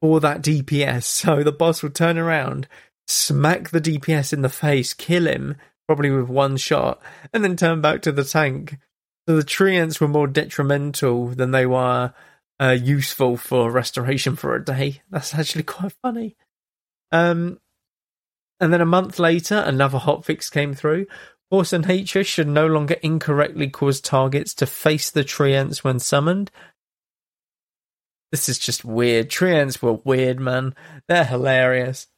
for 0.00 0.20
that 0.20 0.42
DPS. 0.42 1.04
So 1.24 1.42
the 1.42 1.52
boss 1.52 1.82
will 1.82 1.90
turn 1.90 2.18
around, 2.18 2.68
smack 3.06 3.70
the 3.70 3.80
DPS 3.80 4.32
in 4.32 4.42
the 4.42 4.48
face, 4.48 4.92
kill 4.92 5.26
him, 5.26 5.56
probably 5.86 6.10
with 6.10 6.28
one 6.28 6.56
shot, 6.56 7.00
and 7.32 7.42
then 7.44 7.56
turn 7.56 7.80
back 7.80 8.02
to 8.02 8.12
the 8.12 8.24
tank. 8.24 8.78
So 9.26 9.36
the 9.36 9.42
Treants 9.42 10.00
were 10.00 10.08
more 10.08 10.26
detrimental 10.26 11.28
than 11.28 11.52
they 11.52 11.64
were 11.64 12.12
uh, 12.60 12.76
useful 12.78 13.36
for 13.36 13.70
restoration 13.70 14.36
for 14.36 14.54
a 14.54 14.64
day. 14.64 15.02
That's 15.10 15.34
actually 15.34 15.64
quite 15.64 15.94
funny. 16.02 16.36
Um, 17.10 17.58
and 18.60 18.72
then 18.72 18.80
a 18.80 18.86
month 18.86 19.18
later, 19.18 19.56
another 19.66 19.98
hotfix 19.98 20.50
came 20.50 20.74
through. 20.74 21.06
Force 21.50 21.72
of 21.72 21.86
Nature 21.86 22.24
should 22.24 22.48
no 22.48 22.66
longer 22.66 22.96
incorrectly 23.02 23.68
cause 23.68 24.00
targets 24.00 24.54
to 24.54 24.66
face 24.66 25.10
the 25.10 25.24
Treants 25.24 25.84
when 25.84 25.98
summoned. 25.98 26.50
This 28.32 28.48
is 28.48 28.58
just 28.58 28.84
weird. 28.84 29.28
Treants 29.28 29.80
were 29.80 29.92
weird, 29.92 30.40
man. 30.40 30.74
They're 31.06 31.24
hilarious. 31.24 32.08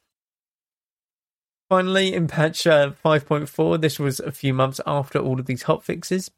Finally, 1.69 2.13
in 2.13 2.27
patch 2.27 2.65
uh, 2.65 2.93
5.4, 3.03 3.79
this 3.81 3.99
was 3.99 4.19
a 4.19 4.31
few 4.31 4.53
months 4.53 4.79
after 4.87 5.19
all 5.19 5.39
of 5.39 5.45
these 5.45 5.65
hotfixes. 5.65 6.29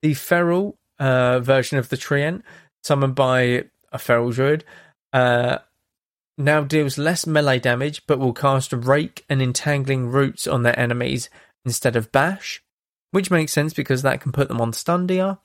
The 0.00 0.14
feral 0.14 0.78
uh, 0.98 1.40
version 1.40 1.78
of 1.78 1.88
the 1.88 1.96
Treant, 1.96 2.42
summoned 2.84 3.16
by 3.16 3.64
a 3.90 3.98
feral 3.98 4.30
druid, 4.30 4.64
uh, 5.12 5.58
now 6.38 6.62
deals 6.62 6.98
less 6.98 7.26
melee 7.26 7.58
damage 7.58 8.06
but 8.06 8.18
will 8.18 8.32
cast 8.32 8.72
Rake 8.72 9.24
and 9.28 9.40
Entangling 9.40 10.08
Roots 10.08 10.46
on 10.46 10.62
their 10.62 10.78
enemies 10.78 11.30
instead 11.64 11.96
of 11.96 12.12
Bash, 12.12 12.62
which 13.10 13.30
makes 13.30 13.52
sense 13.52 13.72
because 13.72 14.02
that 14.02 14.20
can 14.20 14.32
put 14.32 14.48
them 14.48 14.60
on 14.60 14.72
stun 14.72 15.06
DR. 15.06 15.38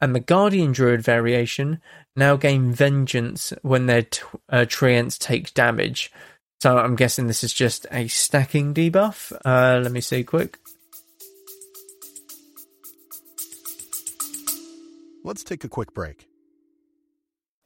And 0.00 0.14
the 0.14 0.20
Guardian 0.20 0.72
Druid 0.72 1.02
variation 1.02 1.80
now 2.16 2.36
gain 2.36 2.72
Vengeance 2.72 3.52
when 3.62 3.86
their 3.86 4.02
t- 4.02 4.22
uh, 4.48 4.60
Treants 4.60 5.18
take 5.18 5.52
damage. 5.52 6.10
So 6.62 6.78
I'm 6.78 6.96
guessing 6.96 7.26
this 7.26 7.44
is 7.44 7.52
just 7.52 7.86
a 7.90 8.08
stacking 8.08 8.72
debuff. 8.72 9.32
Uh, 9.44 9.80
let 9.82 9.92
me 9.92 10.00
see 10.00 10.24
quick. 10.24 10.58
Let's 15.22 15.44
take 15.44 15.64
a 15.64 15.68
quick 15.68 15.92
break. 15.92 16.29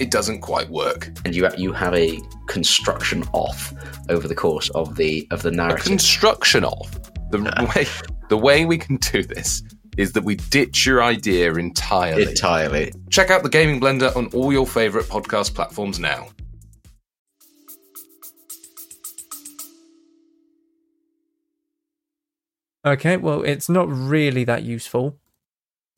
it 0.00 0.10
doesn't 0.10 0.40
quite 0.40 0.68
work. 0.70 1.10
And 1.24 1.34
you 1.36 1.48
you 1.56 1.72
have 1.72 1.94
a 1.94 2.18
construction 2.48 3.22
off 3.32 3.72
over 4.08 4.26
the 4.26 4.34
course 4.34 4.70
of 4.70 4.96
the 4.96 5.28
of 5.30 5.42
the 5.42 5.50
A 5.50 5.52
narrative. 5.52 5.84
construction 5.86 6.64
of 6.64 7.00
the 7.30 7.38
way 7.76 7.86
the 8.28 8.36
way 8.36 8.64
we 8.64 8.78
can 8.78 8.96
do 8.96 9.22
this 9.22 9.62
is 9.96 10.12
that 10.12 10.24
we 10.24 10.36
ditch 10.36 10.86
your 10.86 11.02
idea 11.02 11.52
entirely. 11.54 12.22
Entirely. 12.22 12.92
Check 13.10 13.30
out 13.30 13.42
the 13.42 13.48
Gaming 13.48 13.80
Blender 13.80 14.14
on 14.16 14.26
all 14.28 14.52
your 14.52 14.66
favorite 14.66 15.06
podcast 15.06 15.54
platforms 15.54 15.98
now. 15.98 16.28
Okay, 22.86 23.18
well, 23.18 23.42
it's 23.42 23.68
not 23.68 23.88
really 23.90 24.44
that 24.44 24.62
useful. 24.62 25.18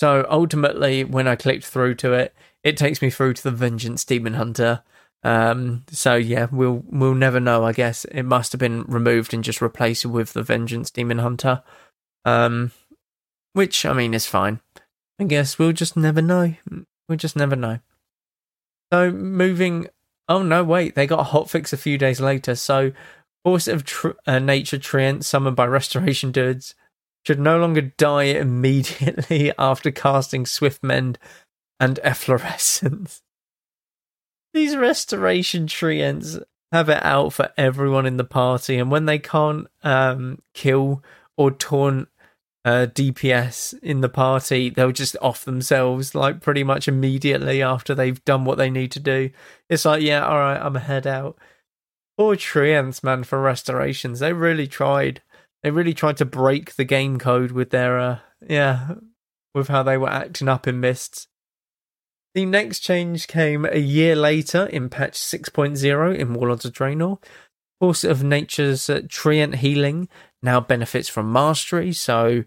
So 0.02 0.26
ultimately, 0.28 1.04
when 1.04 1.28
I 1.28 1.36
clicked 1.36 1.64
through 1.64 1.94
to 1.94 2.12
it, 2.12 2.34
it 2.64 2.76
takes 2.76 3.00
me 3.00 3.08
through 3.08 3.34
to 3.34 3.42
the 3.44 3.52
Vengeance 3.52 4.04
Demon 4.04 4.34
Hunter. 4.34 4.82
Um, 5.22 5.84
so 5.90 6.16
yeah, 6.16 6.48
we'll 6.50 6.82
we'll 6.88 7.14
never 7.14 7.38
know. 7.38 7.64
I 7.64 7.72
guess 7.72 8.04
it 8.06 8.24
must 8.24 8.50
have 8.50 8.58
been 8.58 8.82
removed 8.88 9.32
and 9.32 9.44
just 9.44 9.62
replaced 9.62 10.04
with 10.04 10.32
the 10.32 10.42
Vengeance 10.42 10.90
Demon 10.90 11.18
Hunter. 11.18 11.62
Um, 12.24 12.72
which 13.52 13.86
I 13.86 13.92
mean 13.92 14.12
is 14.12 14.26
fine. 14.26 14.58
I 15.20 15.24
guess 15.24 15.56
we'll 15.56 15.70
just 15.70 15.96
never 15.96 16.20
know. 16.20 16.56
We'll 17.08 17.16
just 17.16 17.36
never 17.36 17.54
know. 17.54 17.78
So 18.92 19.12
moving. 19.12 19.86
Oh 20.28 20.42
no, 20.42 20.64
wait! 20.64 20.96
They 20.96 21.06
got 21.06 21.20
a 21.20 21.30
hotfix 21.30 21.72
a 21.72 21.76
few 21.76 21.96
days 21.96 22.20
later. 22.20 22.56
So 22.56 22.90
Force 23.44 23.68
of 23.68 23.84
tr- 23.84 24.18
uh, 24.26 24.40
Nature 24.40 24.78
Treant, 24.78 25.22
summoned 25.22 25.54
by 25.54 25.66
Restoration 25.68 26.32
Dudes, 26.32 26.74
should 27.26 27.40
no 27.40 27.58
longer 27.58 27.82
die 27.82 28.24
immediately 28.24 29.52
after 29.58 29.90
casting 29.90 30.44
Swiftmend 30.44 31.16
and 31.78 31.98
Efflorescence. 32.02 33.22
These 34.54 34.76
Restoration 34.76 35.66
Treants 35.66 36.42
have 36.72 36.88
it 36.88 37.02
out 37.04 37.32
for 37.32 37.50
everyone 37.56 38.06
in 38.06 38.16
the 38.16 38.24
party, 38.24 38.78
and 38.78 38.90
when 38.90 39.06
they 39.06 39.18
can't 39.18 39.66
um, 39.82 40.40
kill 40.54 41.02
or 41.36 41.50
taunt 41.50 42.08
uh, 42.64 42.86
DPS 42.92 43.78
in 43.82 44.00
the 44.00 44.08
party, 44.08 44.70
they'll 44.70 44.92
just 44.92 45.16
off 45.20 45.44
themselves 45.44 46.14
like 46.14 46.40
pretty 46.40 46.62
much 46.62 46.86
immediately 46.86 47.62
after 47.62 47.94
they've 47.94 48.24
done 48.24 48.44
what 48.44 48.58
they 48.58 48.70
need 48.70 48.92
to 48.92 49.00
do. 49.00 49.30
It's 49.68 49.84
like, 49.84 50.02
yeah, 50.02 50.24
all 50.24 50.38
right, 50.38 50.60
I'm 50.60 50.76
a 50.76 50.80
head 50.80 51.06
out. 51.06 51.38
Poor 52.16 52.36
Treants, 52.36 53.02
man, 53.02 53.24
for 53.24 53.40
restorations. 53.40 54.20
They 54.20 54.32
really 54.32 54.66
tried. 54.66 55.22
They 55.62 55.70
really 55.70 55.94
tried 55.94 56.16
to 56.18 56.24
break 56.24 56.74
the 56.74 56.84
game 56.84 57.18
code 57.18 57.52
with 57.52 57.70
their, 57.70 57.98
uh, 57.98 58.18
yeah, 58.48 58.94
with 59.54 59.68
how 59.68 59.82
they 59.82 59.96
were 59.96 60.10
acting 60.10 60.48
up 60.48 60.66
in 60.66 60.80
Mists. 60.80 61.28
The 62.34 62.46
next 62.46 62.80
change 62.80 63.28
came 63.28 63.66
a 63.66 63.78
year 63.78 64.16
later 64.16 64.66
in 64.66 64.88
patch 64.88 65.18
6.0 65.18 66.16
in 66.16 66.34
Warlords 66.34 66.64
of 66.64 66.72
Draenor. 66.72 67.22
Force 67.80 68.04
of 68.04 68.22
Nature's 68.22 68.88
uh, 68.88 69.00
Treant 69.06 69.56
Healing 69.56 70.08
now 70.42 70.60
benefits 70.60 71.08
from 71.08 71.32
Mastery, 71.32 71.92
so 71.92 72.44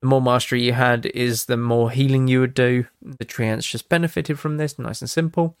the 0.00 0.08
more 0.08 0.22
Mastery 0.22 0.62
you 0.62 0.72
had 0.72 1.06
is 1.06 1.44
the 1.44 1.56
more 1.56 1.90
healing 1.90 2.28
you 2.28 2.40
would 2.40 2.54
do. 2.54 2.86
The 3.00 3.24
Treants 3.24 3.68
just 3.68 3.88
benefited 3.88 4.38
from 4.38 4.56
this, 4.56 4.78
nice 4.78 5.00
and 5.00 5.10
simple. 5.10 5.56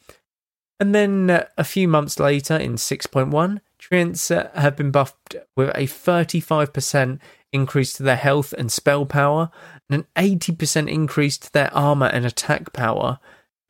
And 0.80 0.94
then 0.94 1.30
uh, 1.30 1.46
a 1.56 1.64
few 1.64 1.88
months 1.88 2.18
later, 2.18 2.56
in 2.56 2.74
6.1, 2.74 3.60
Treants 3.80 4.34
uh, 4.34 4.48
have 4.58 4.76
been 4.76 4.90
buffed 4.90 5.36
with 5.56 5.70
a 5.70 5.86
35% 5.86 7.20
increase 7.52 7.92
to 7.94 8.02
their 8.02 8.16
health 8.16 8.52
and 8.56 8.70
spell 8.70 9.06
power, 9.06 9.50
and 9.88 10.04
an 10.16 10.32
80% 10.40 10.88
increase 10.88 11.38
to 11.38 11.52
their 11.52 11.72
armor 11.74 12.06
and 12.06 12.24
attack 12.26 12.72
power. 12.72 13.18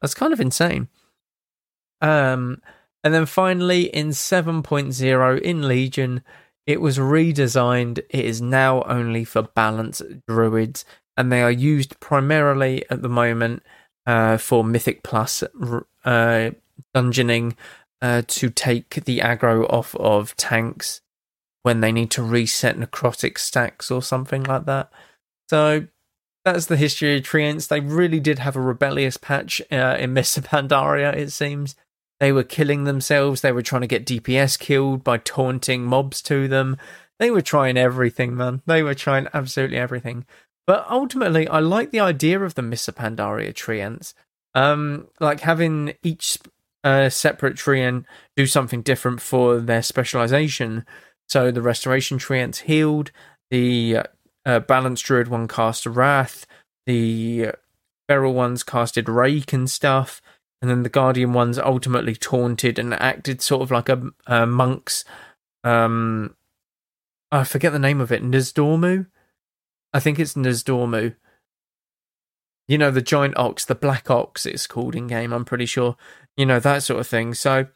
That's 0.00 0.14
kind 0.14 0.32
of 0.32 0.40
insane. 0.40 0.88
Um, 2.00 2.62
and 3.04 3.14
then 3.14 3.26
finally, 3.26 3.84
in 3.84 4.08
7.0 4.08 5.40
in 5.40 5.68
Legion, 5.68 6.22
it 6.66 6.80
was 6.80 6.98
redesigned. 6.98 7.98
It 8.10 8.24
is 8.24 8.42
now 8.42 8.82
only 8.82 9.24
for 9.24 9.42
balance 9.42 10.02
druids, 10.26 10.84
and 11.16 11.30
they 11.32 11.42
are 11.42 11.50
used 11.50 11.98
primarily 12.00 12.84
at 12.90 13.02
the 13.02 13.08
moment 13.08 13.62
uh, 14.06 14.36
for 14.36 14.64
Mythic 14.64 15.02
Plus 15.02 15.42
uh, 16.04 16.50
dungeoning 16.94 17.54
uh, 18.00 18.22
to 18.26 18.50
take 18.50 18.90
the 19.04 19.18
aggro 19.18 19.68
off 19.72 19.94
of 19.96 20.36
tanks 20.36 21.00
when 21.62 21.80
they 21.80 21.92
need 21.92 22.10
to 22.12 22.22
reset 22.22 22.76
necrotic 22.76 23.38
stacks 23.38 23.90
or 23.90 24.02
something 24.02 24.44
like 24.44 24.64
that. 24.66 24.90
So 25.50 25.86
that's 26.44 26.66
the 26.66 26.76
history 26.76 27.16
of 27.16 27.24
Treants. 27.24 27.68
They 27.68 27.80
really 27.80 28.20
did 28.20 28.38
have 28.38 28.56
a 28.56 28.60
rebellious 28.60 29.16
patch 29.16 29.60
uh, 29.70 29.96
in 29.98 30.10
of 30.16 30.24
Pandaria, 30.24 31.14
it 31.14 31.32
seems. 31.32 31.76
They 32.20 32.32
were 32.32 32.44
killing 32.44 32.84
themselves. 32.84 33.40
They 33.40 33.52
were 33.52 33.62
trying 33.62 33.82
to 33.82 33.86
get 33.86 34.06
DPS 34.06 34.58
killed 34.58 35.04
by 35.04 35.18
taunting 35.18 35.84
mobs 35.84 36.20
to 36.22 36.48
them. 36.48 36.76
They 37.18 37.30
were 37.30 37.42
trying 37.42 37.76
everything, 37.76 38.36
man. 38.36 38.62
They 38.66 38.82
were 38.82 38.94
trying 38.94 39.28
absolutely 39.34 39.76
everything. 39.76 40.24
But 40.66 40.86
ultimately, 40.90 41.48
I 41.48 41.60
like 41.60 41.90
the 41.90 42.00
idea 42.00 42.40
of 42.40 42.54
the 42.54 42.62
Mists 42.62 42.88
of 42.88 42.96
Pandaria 42.96 43.52
Treants. 43.52 44.14
Um, 44.54 45.08
like 45.20 45.40
having 45.40 45.94
each 46.02 46.38
uh, 46.84 47.08
separate 47.08 47.56
Treant 47.56 48.04
do 48.36 48.46
something 48.46 48.82
different 48.82 49.20
for 49.20 49.58
their 49.58 49.82
specialization. 49.82 50.86
So 51.28 51.50
the 51.50 51.62
Restoration 51.62 52.18
Treants 52.18 52.62
healed, 52.62 53.10
the 53.50 53.98
uh, 54.46 54.60
Balanced 54.60 55.04
Druid 55.04 55.28
one 55.28 55.48
cast 55.48 55.86
Wrath, 55.86 56.46
the 56.86 57.52
feral 58.08 58.34
ones 58.34 58.62
casted 58.62 59.08
rake 59.08 59.52
and 59.52 59.68
stuff, 59.68 60.22
and 60.62 60.70
then 60.70 60.82
the 60.82 60.88
guardian 60.88 61.32
ones 61.32 61.58
ultimately 61.58 62.16
taunted 62.16 62.78
and 62.78 62.94
acted 62.94 63.42
sort 63.42 63.62
of 63.62 63.70
like 63.70 63.88
a, 63.88 64.02
a 64.26 64.46
monk's. 64.46 65.04
Um, 65.64 66.34
I 67.30 67.44
forget 67.44 67.72
the 67.72 67.78
name 67.78 68.00
of 68.00 68.10
it. 68.10 68.22
Nizdormu, 68.22 69.06
I 69.92 70.00
think 70.00 70.18
it's 70.18 70.34
Nizdormu. 70.34 71.14
You 72.68 72.78
know 72.78 72.90
the 72.90 73.02
giant 73.02 73.36
ox, 73.36 73.64
the 73.64 73.74
black 73.74 74.10
ox. 74.10 74.46
It's 74.46 74.66
called 74.66 74.94
in 74.94 75.06
game. 75.06 75.32
I'm 75.32 75.44
pretty 75.44 75.66
sure. 75.66 75.96
You 76.36 76.46
know 76.46 76.60
that 76.60 76.82
sort 76.82 77.00
of 77.00 77.06
thing. 77.06 77.34
So, 77.34 77.66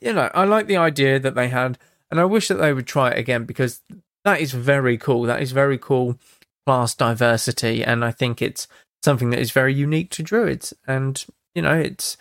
you 0.00 0.12
know, 0.12 0.30
I 0.32 0.44
like 0.44 0.68
the 0.68 0.76
idea 0.76 1.18
that 1.18 1.34
they 1.34 1.48
had, 1.48 1.78
and 2.10 2.18
I 2.20 2.24
wish 2.24 2.48
that 2.48 2.54
they 2.54 2.72
would 2.72 2.86
try 2.86 3.10
it 3.10 3.18
again 3.18 3.44
because 3.44 3.80
that 4.24 4.40
is 4.40 4.52
very 4.52 4.96
cool. 4.96 5.24
That 5.24 5.42
is 5.42 5.52
very 5.52 5.78
cool 5.78 6.18
class 6.64 6.94
diversity, 6.94 7.84
and 7.84 8.04
I 8.04 8.12
think 8.12 8.40
it's 8.40 8.68
something 9.04 9.30
that 9.30 9.40
is 9.40 9.50
very 9.50 9.74
unique 9.74 10.10
to 10.10 10.22
druids. 10.22 10.72
And 10.86 11.22
you 11.54 11.62
know, 11.62 11.74
it's 11.74 12.16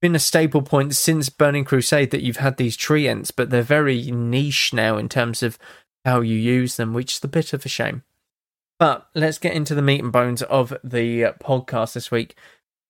been 0.00 0.14
a 0.14 0.20
staple 0.20 0.62
point 0.62 0.94
since 0.94 1.28
Burning 1.28 1.64
Crusade 1.64 2.10
that 2.10 2.22
you've 2.22 2.36
had 2.36 2.56
these 2.56 2.76
tree 2.76 3.08
ents, 3.08 3.30
but 3.30 3.50
they're 3.50 3.62
very 3.62 4.10
niche 4.10 4.72
now 4.72 4.96
in 4.96 5.08
terms 5.08 5.42
of 5.42 5.58
how 6.04 6.20
you 6.20 6.36
use 6.36 6.76
them, 6.76 6.94
which 6.94 7.14
is 7.14 7.24
a 7.24 7.28
bit 7.28 7.52
of 7.52 7.64
a 7.64 7.68
shame. 7.68 8.02
But 8.78 9.08
let's 9.14 9.38
get 9.38 9.54
into 9.54 9.74
the 9.74 9.82
meat 9.82 10.02
and 10.02 10.12
bones 10.12 10.42
of 10.42 10.72
the 10.84 11.34
podcast 11.42 11.94
this 11.94 12.10
week. 12.10 12.36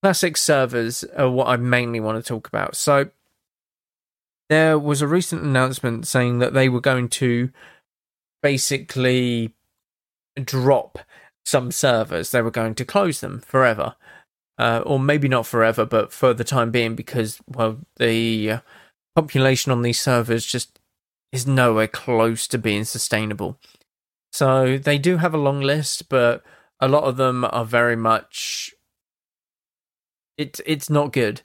Classic 0.03 0.37
servers 0.37 1.03
are 1.15 1.29
what 1.29 1.47
I 1.47 1.57
mainly 1.57 1.99
want 1.99 2.23
to 2.23 2.27
talk 2.27 2.47
about. 2.47 2.75
So, 2.75 3.09
there 4.49 4.79
was 4.79 5.01
a 5.01 5.07
recent 5.07 5.43
announcement 5.43 6.07
saying 6.07 6.39
that 6.39 6.53
they 6.53 6.69
were 6.69 6.81
going 6.81 7.09
to 7.09 7.51
basically 8.41 9.53
drop 10.41 10.99
some 11.45 11.71
servers. 11.71 12.31
They 12.31 12.41
were 12.41 12.51
going 12.51 12.75
to 12.75 12.85
close 12.85 13.19
them 13.19 13.41
forever. 13.41 13.95
Uh, 14.57 14.81
or 14.85 14.99
maybe 14.99 15.29
not 15.29 15.45
forever, 15.45 15.85
but 15.85 16.11
for 16.11 16.33
the 16.33 16.43
time 16.43 16.69
being, 16.69 16.93
because, 16.93 17.39
well, 17.47 17.77
the 17.95 18.51
uh, 18.51 18.59
population 19.15 19.71
on 19.71 19.83
these 19.83 20.01
servers 20.01 20.45
just 20.45 20.79
is 21.31 21.47
nowhere 21.47 21.87
close 21.87 22.45
to 22.47 22.57
being 22.57 22.83
sustainable. 22.83 23.57
So 24.31 24.77
they 24.77 24.97
do 24.97 25.17
have 25.17 25.33
a 25.33 25.37
long 25.37 25.61
list, 25.61 26.09
but 26.09 26.43
a 26.79 26.87
lot 26.87 27.03
of 27.03 27.17
them 27.17 27.45
are 27.45 27.65
very 27.65 27.95
much 27.95 28.73
it's 30.39 30.61
it's 30.65 30.89
not 30.89 31.11
good. 31.11 31.41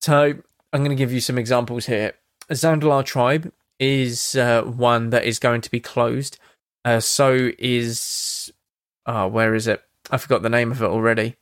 So 0.00 0.34
I'm 0.72 0.80
going 0.80 0.90
to 0.90 1.02
give 1.02 1.12
you 1.12 1.20
some 1.20 1.38
examples 1.38 1.86
here. 1.86 2.12
Zandalar 2.52 3.04
Tribe 3.04 3.52
is 3.80 4.36
uh, 4.36 4.62
one 4.62 5.10
that 5.10 5.24
is 5.24 5.38
going 5.38 5.62
to 5.62 5.70
be 5.70 5.80
closed. 5.80 6.38
Uh, 6.84 7.00
so 7.00 7.50
is 7.58 8.52
oh, 9.06 9.26
where 9.28 9.54
is 9.54 9.66
it? 9.66 9.82
I 10.10 10.18
forgot 10.18 10.42
the 10.42 10.50
name 10.50 10.70
of 10.70 10.82
it 10.82 10.86
already. 10.86 11.36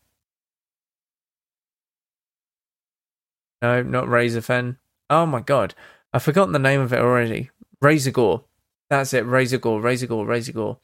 No, 3.61 3.83
not 3.83 4.07
Razorfen. 4.07 4.76
Oh 5.11 5.26
my 5.26 5.40
god, 5.40 5.74
I've 6.12 6.22
forgotten 6.22 6.52
the 6.52 6.59
name 6.59 6.81
of 6.81 6.92
it 6.92 7.00
already. 7.00 7.50
Razorgore. 7.83 8.44
That's 8.92 9.14
it. 9.14 9.24
Razor 9.24 9.57
Gore, 9.57 9.81
Razorgore, 9.81 10.26
Razorgore, 10.26 10.52
Razorgore. 10.52 10.76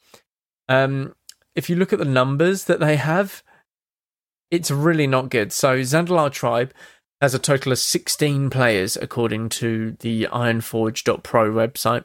Um, 0.67 1.15
if 1.53 1.69
you 1.69 1.75
look 1.75 1.93
at 1.93 1.99
the 1.99 2.05
numbers 2.05 2.63
that 2.63 2.79
they 2.79 2.95
have, 2.95 3.43
it's 4.49 4.71
really 4.71 5.05
not 5.05 5.29
good. 5.29 5.53
So 5.53 5.77
Zandalar 5.81 6.31
Tribe 6.31 6.73
has 7.21 7.35
a 7.35 7.39
total 7.39 7.71
of 7.71 7.77
16 7.77 8.49
players, 8.49 8.97
according 8.97 9.49
to 9.49 9.95
the 9.99 10.23
Ironforge.pro 10.23 11.51
website. 11.51 12.03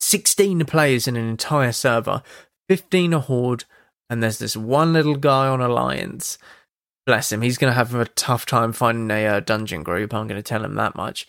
16 0.00 0.64
players 0.64 1.06
in 1.06 1.18
an 1.18 1.28
entire 1.28 1.72
server, 1.72 2.22
15 2.70 3.12
a 3.12 3.20
horde, 3.20 3.66
and 4.08 4.22
there's 4.22 4.38
this 4.38 4.56
one 4.56 4.94
little 4.94 5.16
guy 5.16 5.46
on 5.46 5.60
Alliance. 5.60 6.38
Bless 7.04 7.30
him, 7.30 7.42
he's 7.42 7.58
going 7.58 7.70
to 7.70 7.76
have 7.76 7.94
a 7.94 8.06
tough 8.06 8.46
time 8.46 8.72
finding 8.72 9.10
a 9.14 9.26
uh, 9.26 9.40
dungeon 9.40 9.82
group, 9.82 10.14
I'm 10.14 10.26
going 10.26 10.38
to 10.38 10.42
tell 10.42 10.64
him 10.64 10.76
that 10.76 10.96
much. 10.96 11.28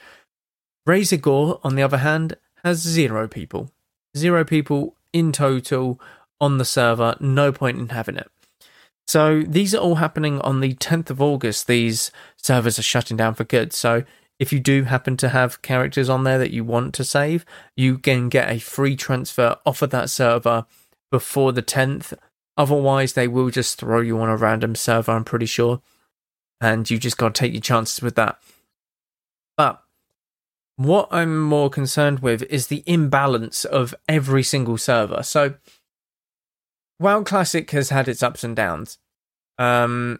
Razorgore, 0.88 1.60
on 1.66 1.76
the 1.76 1.84
other 1.84 1.98
hand, 1.98 2.38
has 2.64 2.80
zero 2.80 3.28
people. 3.28 3.72
Zero 4.16 4.44
people 4.44 4.96
in 5.12 5.32
total 5.32 6.00
on 6.40 6.58
the 6.58 6.66
server, 6.66 7.16
no 7.20 7.52
point 7.52 7.80
in 7.80 7.90
having 7.90 8.18
it. 8.18 8.30
So 9.08 9.44
these 9.44 9.76
are 9.76 9.80
all 9.80 9.96
happening 9.96 10.40
on 10.42 10.62
the 10.62 10.74
10th 10.76 11.10
of 11.10 11.22
August. 11.22 11.68
These 11.68 12.12
servers 12.38 12.80
are 12.80 12.84
shutting 12.84 13.18
down 13.18 13.34
for 13.34 13.44
good. 13.44 13.74
So 13.74 14.04
if 14.40 14.52
you 14.54 14.60
do 14.60 14.84
happen 14.84 15.18
to 15.18 15.30
have 15.30 15.62
characters 15.62 16.10
on 16.10 16.24
there 16.24 16.40
that 16.40 16.52
you 16.52 16.64
want 16.64 16.94
to 16.96 17.04
save, 17.04 17.46
you 17.76 17.98
can 17.98 18.30
get 18.30 18.50
a 18.50 18.60
free 18.60 18.96
transfer 18.96 19.58
off 19.66 19.82
of 19.82 19.90
that 19.92 20.10
server 20.10 20.66
before 21.12 21.52
the 21.52 21.62
10th. 21.62 22.14
Otherwise, 22.58 23.14
they 23.14 23.28
will 23.28 23.50
just 23.50 23.78
throw 23.78 24.00
you 24.00 24.20
on 24.20 24.30
a 24.30 24.38
random 24.38 24.76
server, 24.76 25.12
I'm 25.12 25.24
pretty 25.24 25.46
sure. 25.46 25.82
And 26.62 26.90
you 26.90 26.98
just 26.98 27.18
got 27.18 27.36
to 27.36 27.40
take 27.40 27.54
your 27.54 27.62
chances 27.62 28.02
with 28.02 28.16
that. 28.16 28.40
But 29.58 29.83
what 30.76 31.08
I'm 31.12 31.42
more 31.42 31.70
concerned 31.70 32.20
with 32.20 32.44
is 32.44 32.68
the 32.68 32.84
imbalance 32.86 33.66
of 33.66 33.94
every 34.08 34.44
single 34.44 34.78
server. 34.78 35.24
So, 35.24 35.56
WoW 37.00 37.24
Classic 37.24 37.70
has 37.72 37.90
had 37.90 38.08
its 38.08 38.24
ups 38.24 38.44
and 38.44 38.56
downs. 38.56 38.98
Um, 39.58 40.20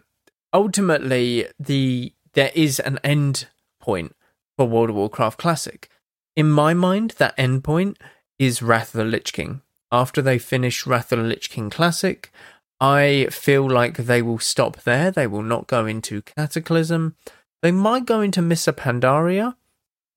ultimately, 0.52 1.48
the 1.58 2.12
there 2.34 2.52
is 2.54 2.80
an 2.80 2.98
end 3.02 3.46
point 3.80 4.14
for 4.56 4.68
World 4.68 4.90
of 4.90 4.96
Warcraft 4.96 5.38
Classic. 5.38 5.88
In 6.36 6.50
my 6.50 6.74
mind, 6.74 7.14
that 7.18 7.34
end 7.38 7.64
point 7.64 7.98
is 8.38 8.62
Wrath 8.62 8.94
of 8.94 8.98
the 8.98 9.04
Lich 9.04 9.32
King. 9.32 9.62
After 9.92 10.20
they 10.20 10.38
finish 10.38 10.86
Wrath 10.86 11.12
of 11.12 11.20
the 11.20 11.24
Lich 11.24 11.50
King 11.50 11.70
Classic, 11.70 12.32
I 12.80 13.28
feel 13.30 13.68
like 13.68 13.96
they 13.96 14.20
will 14.20 14.40
stop 14.40 14.82
there. 14.82 15.10
They 15.10 15.26
will 15.26 15.42
not 15.42 15.68
go 15.68 15.86
into 15.86 16.22
Cataclysm. 16.22 17.14
They 17.62 17.72
might 17.72 18.04
go 18.04 18.20
into 18.20 18.42
Mists 18.42 18.68
of 18.68 18.76
Pandaria, 18.76 19.54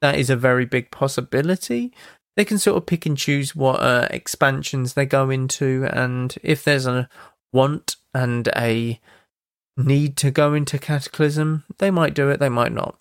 that 0.02 0.18
is 0.18 0.30
a 0.30 0.36
very 0.36 0.66
big 0.66 0.92
possibility. 0.92 1.94
They 2.36 2.46
can 2.46 2.60
sort 2.60 2.78
of 2.78 2.86
pick 2.86 3.06
and 3.06 3.18
choose 3.18 3.56
what 3.56 3.82
uh, 3.82 4.08
expansions 4.12 4.94
they 4.94 5.06
go 5.06 5.30
into, 5.30 5.88
and 5.92 6.36
if 6.44 6.64
there's 6.64 6.86
a 6.86 7.10
want 7.52 7.96
and 8.14 8.48
a 8.56 9.00
need 9.76 10.18
to 10.18 10.32
go 10.32 10.54
into 10.54 10.80
Cataclysm, 10.80 11.64
they 11.80 11.92
might 11.92 12.14
do 12.14 12.30
it, 12.30 12.40
they 12.40 12.50
might 12.50 12.72
not. 12.72 12.98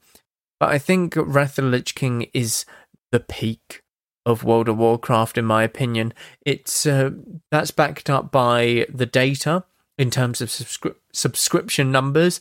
But 0.59 0.71
I 0.71 0.79
think 0.79 1.15
Wrath 1.17 1.59
of 1.59 1.65
the 1.67 1.71
Lich 1.71 1.95
King 1.95 2.29
is 2.33 2.65
the 3.13 3.21
peak 3.21 3.83
of 4.25 4.45
World 4.45 4.69
of 4.69 4.79
Warcraft, 4.79 5.39
in 5.39 5.45
my 5.45 5.63
opinion. 5.63 6.13
It's 6.45 6.87
uh, 6.87 7.11
that's 7.51 7.71
backed 7.71 8.11
up 8.11 8.33
by 8.33 8.87
the 8.93 9.07
data 9.07 9.65
in 9.99 10.11
terms 10.11 10.41
of 10.41 10.49
subscri- 10.49 10.97
subscription 11.13 11.93
numbers. 11.93 12.41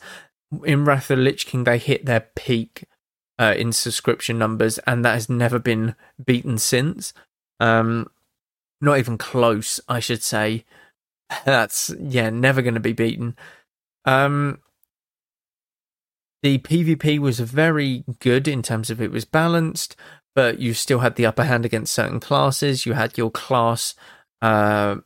In 0.63 0.85
Wrath 0.85 1.09
of 1.11 1.17
the 1.17 1.23
Lich 1.23 1.45
King, 1.45 1.63
they 1.63 1.77
hit 1.77 2.05
their 2.05 2.27
peak 2.35 2.85
uh, 3.39 3.53
in 3.57 3.71
subscription 3.71 4.37
numbers, 4.37 4.77
and 4.79 5.03
that 5.03 5.13
has 5.13 5.29
never 5.29 5.59
been 5.59 5.95
beaten 6.23 6.57
since. 6.57 7.13
Um, 7.59 8.07
not 8.81 8.97
even 8.97 9.17
close, 9.17 9.79
I 9.87 9.99
should 9.99 10.23
say. 10.23 10.65
That's 11.45 11.93
yeah, 11.99 12.29
never 12.29 12.61
going 12.61 12.75
to 12.75 12.79
be 12.79 12.93
beaten. 12.93 13.35
Um, 14.05 14.59
the 16.43 16.59
PvP 16.59 17.17
was 17.19 17.39
very 17.39 18.03
good 18.19 18.47
in 18.47 18.61
terms 18.61 18.89
of 18.89 19.01
it 19.01 19.11
was 19.11 19.25
balanced, 19.25 19.95
but 20.35 20.59
you 20.59 20.73
still 20.73 20.99
had 20.99 21.15
the 21.15 21.25
upper 21.25 21.43
hand 21.43 21.65
against 21.65 21.93
certain 21.93 22.19
classes. 22.19 22.85
You 22.85 22.93
had 22.93 23.17
your 23.17 23.31
class 23.31 23.95
uh, 24.41 24.97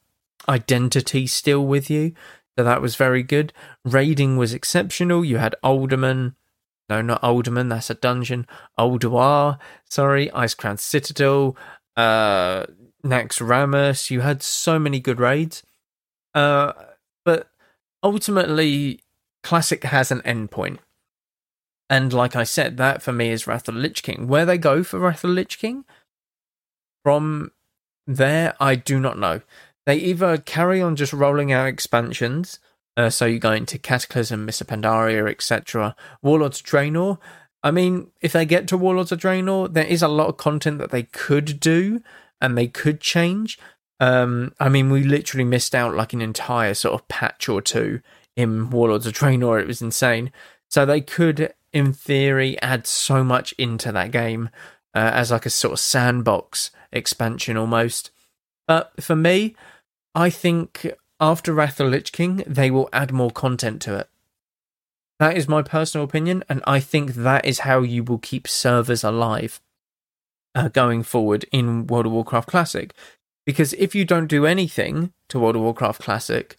identity 0.50 1.28
still 1.28 1.66
with 1.66 1.90
you, 1.90 2.14
so 2.58 2.66
that 2.66 2.82
was 2.82 2.98
very 2.98 3.24
good. 3.24 3.54
Raiding 3.86 4.36
was 4.36 4.54
exceptional. 4.54 5.24
You 5.24 5.38
had 5.38 5.56
Uldaman, 5.64 6.36
no, 6.90 7.02
not 7.02 7.22
Uldaman. 7.22 7.70
That's 7.70 7.90
a 7.90 7.96
dungeon. 7.96 8.48
Ulduar. 8.78 9.60
Sorry, 9.90 10.30
Icecrown 10.30 10.80
Citadel. 10.80 11.56
Uh, 11.96 12.66
Naxxramas. 13.04 14.10
You 14.10 14.22
had 14.22 14.42
so 14.42 14.80
many 14.80 15.00
good 15.00 15.20
raids. 15.20 15.64
Uh, 16.34 16.74
but 17.24 17.50
ultimately, 18.04 19.02
Classic 19.44 19.84
has 19.84 20.12
an 20.12 20.22
endpoint. 20.22 20.80
And 21.90 22.14
like 22.14 22.36
I 22.36 22.44
said, 22.44 22.78
that 22.78 23.02
for 23.02 23.12
me 23.12 23.30
is 23.30 23.48
Wrath 23.48 23.68
of 23.68 23.76
the 23.76 23.82
Lich 23.82 24.04
King. 24.04 24.28
Where 24.28 24.46
they 24.46 24.58
go 24.58 24.84
for 24.84 25.00
Wrath 25.00 25.24
of 25.24 25.30
the 25.30 25.36
Lich 25.36 25.58
King, 25.58 25.86
from 27.04 27.52
there, 28.06 28.56
I 28.60 28.76
do 28.76 29.00
not 29.00 29.18
know. 29.18 29.42
They 29.86 29.96
either 29.98 30.38
carry 30.38 30.82
on 30.82 30.96
just 30.96 31.14
rolling 31.14 31.52
out 31.52 31.68
expansions, 31.68 32.60
uh, 33.00 33.10
so 33.10 33.26
you 33.26 33.40
go 33.40 33.54
into 33.54 33.78
Cataclysm, 33.80 34.44
Mists 34.44 34.60
of 34.60 34.68
Pandaria, 34.68 35.32
etc. 35.32 35.96
Warlords 36.22 36.60
of 36.60 36.66
Draenor. 36.66 37.18
I 37.64 37.72
mean, 37.72 38.12
if 38.20 38.34
they 38.34 38.46
get 38.46 38.68
to 38.68 38.78
Warlords 38.78 39.14
of 39.14 39.22
Draenor, 39.22 39.74
there 39.74 39.86
is 39.86 40.02
a 40.02 40.10
lot 40.10 40.28
of 40.28 40.36
content 40.36 40.80
that 40.80 40.92
they 40.92 41.04
could 41.04 41.62
do 41.62 42.02
and 42.42 42.58
they 42.58 42.68
could 42.68 43.00
change. 43.00 43.58
Um, 44.02 44.54
I 44.60 44.68
mean, 44.68 44.90
we 44.90 45.04
literally 45.04 45.46
missed 45.46 45.74
out 45.74 45.96
like 45.96 46.12
an 46.12 46.20
entire 46.20 46.74
sort 46.74 46.94
of 46.94 47.08
patch 47.08 47.48
or 47.48 47.62
two 47.62 48.02
in 48.36 48.70
Warlords 48.70 49.08
of 49.08 49.14
Draenor. 49.14 49.62
It 49.62 49.68
was 49.68 49.82
insane. 49.82 50.34
So 50.70 50.86
they 50.86 51.00
could, 51.00 51.54
in 51.72 51.94
theory, 51.94 52.62
add 52.62 52.86
so 52.86 53.24
much 53.24 53.54
into 53.54 53.94
that 53.94 54.12
game 54.12 54.50
uh, 54.94 55.12
as 55.14 55.32
like 55.32 55.46
a 55.46 55.50
sort 55.50 55.72
of 55.72 55.80
sandbox 55.80 56.72
expansion 56.92 57.56
almost. 57.56 58.12
But 58.68 58.92
for 59.02 59.16
me, 59.16 59.56
I 60.14 60.30
think 60.30 60.86
after 61.20 61.54
Wrath 61.54 61.80
of 61.80 61.86
the 61.86 61.92
Lich 61.92 62.12
King, 62.12 62.44
they 62.48 62.72
will 62.72 62.90
add 62.94 63.12
more 63.12 63.32
content 63.32 63.82
to 63.84 63.96
it. 63.96 64.10
That 65.20 65.36
is 65.36 65.50
my 65.50 65.62
personal 65.62 66.06
opinion, 66.06 66.44
and 66.48 66.64
I 66.66 66.80
think 66.80 67.14
that 67.14 67.46
is 67.46 67.60
how 67.60 67.82
you 67.82 68.04
will 68.04 68.20
keep 68.20 68.48
servers 68.48 69.04
alive 69.04 69.60
uh, 70.56 70.70
going 70.70 71.04
forward 71.04 71.46
in 71.52 71.88
World 71.88 72.06
of 72.06 72.14
Warcraft 72.14 72.48
Classic. 72.48 72.94
Because 73.46 73.74
if 73.74 73.94
you 73.94 74.06
don't 74.06 74.28
do 74.28 74.46
anything 74.46 75.12
to 75.28 75.40
World 75.40 75.58
of 75.58 75.62
Warcraft 75.62 76.02
Classic, 76.02 76.56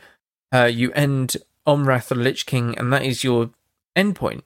uh, 0.52 0.64
you 0.64 0.92
end 0.92 1.36
on 1.66 1.84
Wrath 1.84 2.10
of 2.10 2.18
the 2.18 2.24
Lich 2.24 2.44
King, 2.44 2.76
and 2.78 2.92
that 2.92 3.04
is 3.04 3.24
your 3.24 3.50
endpoint. 3.96 4.42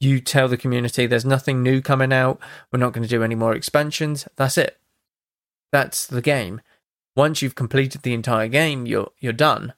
You 0.00 0.20
tell 0.20 0.48
the 0.48 0.56
community 0.56 1.06
there's 1.06 1.24
nothing 1.26 1.62
new 1.62 1.82
coming 1.82 2.12
out, 2.12 2.40
we're 2.72 2.78
not 2.78 2.94
going 2.94 3.02
to 3.02 3.08
do 3.08 3.22
any 3.22 3.34
more 3.34 3.54
expansions, 3.54 4.26
that's 4.36 4.56
it. 4.56 4.78
That's 5.72 6.06
the 6.06 6.22
game. 6.22 6.62
Once 7.20 7.42
you've 7.42 7.54
completed 7.54 8.00
the 8.00 8.14
entire 8.14 8.48
game, 8.48 8.86
you're 8.86 9.10
you're 9.18 9.30
done. 9.34 9.74